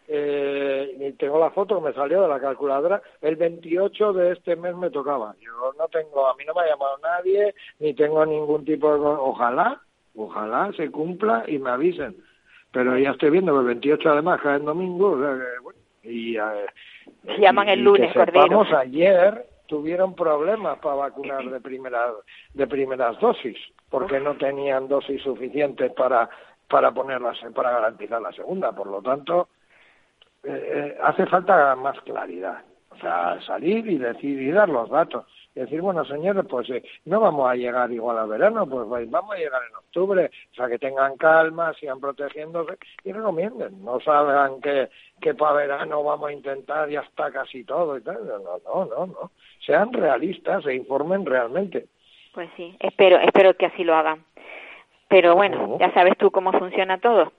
[0.07, 3.01] Eh, y tengo la foto que me salió de la calculadora.
[3.23, 5.35] El 28 de este mes me tocaba.
[5.41, 9.01] Yo no tengo, a mí no me ha llamado nadie, ni tengo ningún tipo de.
[9.01, 9.81] Ojalá,
[10.15, 12.17] ojalá se cumpla y me avisen.
[12.71, 15.13] Pero ya estoy viendo que el 28 además cae el domingo.
[15.13, 15.39] O sea
[16.03, 16.67] y, eh,
[17.39, 18.63] llaman el lunes, Cordero.
[18.77, 22.15] ayer tuvieron problemas para vacunar de primeras
[22.53, 23.57] de primeras dosis
[23.91, 26.29] porque no tenían dosis suficientes para
[26.69, 28.73] para ponerlas para garantizar la segunda.
[28.73, 29.49] Por lo tanto
[30.43, 32.63] eh, eh, hace falta más claridad.
[32.91, 36.83] O sea salir y decir y dar los datos y decir bueno señores pues eh,
[37.05, 40.55] no vamos a llegar igual al verano pues, pues vamos a llegar en octubre o
[40.55, 44.89] sea que tengan calma sigan protegiéndose y recomienden no salgan que
[45.21, 49.07] que para verano vamos a intentar ya está casi todo y tal no no no
[49.07, 49.31] no
[49.65, 51.87] sean realistas e informen realmente
[52.35, 54.25] pues sí, espero, espero que así lo hagan.
[55.09, 57.33] Pero bueno, ya sabes tú cómo funciona todo.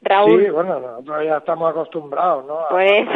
[0.00, 0.44] Raúl.
[0.44, 2.60] Sí, bueno, nosotros ya estamos acostumbrados, ¿no?
[2.70, 3.06] Pues.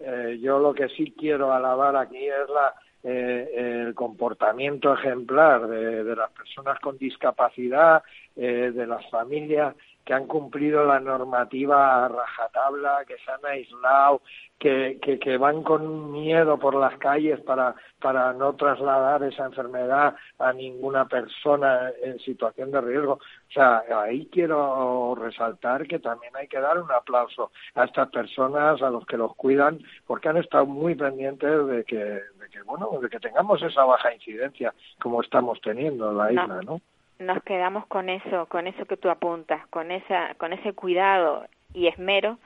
[0.00, 2.74] Eh, yo lo que sí quiero alabar aquí es la
[3.06, 8.02] eh, el comportamiento ejemplar de, las personas con discapacidad,
[8.34, 14.20] eh, de las familias que han cumplido la normativa rajatabla, que se han aislado,
[14.58, 20.14] que, que, que, van con miedo por las calles para, para no trasladar esa enfermedad
[20.38, 23.14] a ninguna persona en situación de riesgo.
[23.14, 28.80] O sea, ahí quiero resaltar que también hay que dar un aplauso a estas personas,
[28.82, 32.90] a los que los cuidan, porque han estado muy pendientes de que, de que bueno,
[33.00, 36.80] de que tengamos esa baja incidencia como estamos teniendo en la isla, ¿no?
[37.18, 41.86] Nos quedamos con eso, con eso que tú apuntas, con esa, con ese cuidado y
[41.86, 42.38] esmero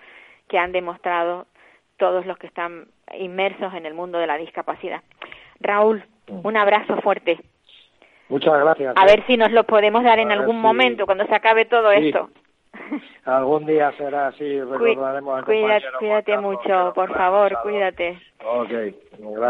[0.49, 1.47] que han demostrado
[1.97, 2.89] todos los que están
[3.19, 5.03] inmersos en el mundo de la discapacidad.
[5.61, 6.47] Raúl, mm.
[6.47, 7.39] un abrazo fuerte.
[8.29, 8.95] Muchas gracias.
[8.97, 12.31] A ver si nos lo podemos dar en algún momento cuando se acabe todo esto.
[13.25, 18.19] Algún día será así, recordaremos Cuídate, cuídate mucho, por favor, cuídate.
[18.45, 18.95] Okay,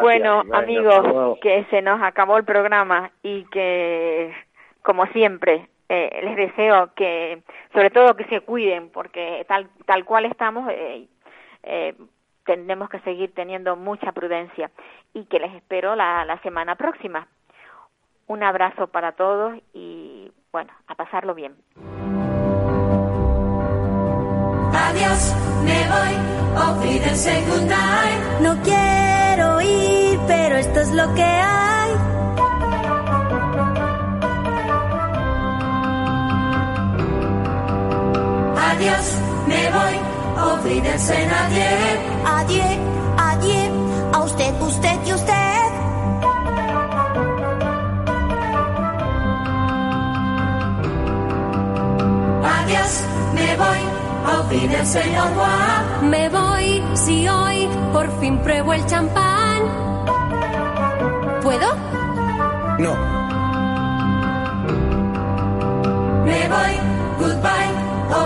[0.01, 4.33] bueno, amigos, que se nos acabó el programa y que
[4.89, 7.43] como siempre, eh, les deseo que,
[7.75, 11.07] sobre todo, que se cuiden, porque tal, tal cual estamos, eh,
[11.63, 11.95] eh
[12.47, 14.71] tendremos que seguir teniendo mucha prudencia
[15.13, 17.29] y que les espero la, semana próxima.
[18.29, 21.55] Un abrazo para todos y, bueno, a pasarlo bien.
[24.73, 26.15] Adiós, me voy,
[26.57, 26.81] oh,
[28.41, 31.78] No quiero ir, pero esto es lo que hay.
[38.79, 39.19] adiós,
[39.49, 41.69] me voy, olvídense nadie.
[42.25, 42.79] Adiós,
[43.17, 43.71] adiós,
[44.13, 45.71] a usted, usted y usted.
[52.57, 53.05] Adiós,
[53.35, 53.81] me voy,
[54.39, 55.83] olvídense agua.
[56.03, 59.59] Me voy, si hoy por fin pruebo el champán.
[61.43, 61.75] ¿Puedo?
[62.79, 62.95] No.
[66.25, 66.75] Me voy,
[67.19, 67.58] goodbye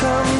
[0.00, 0.39] come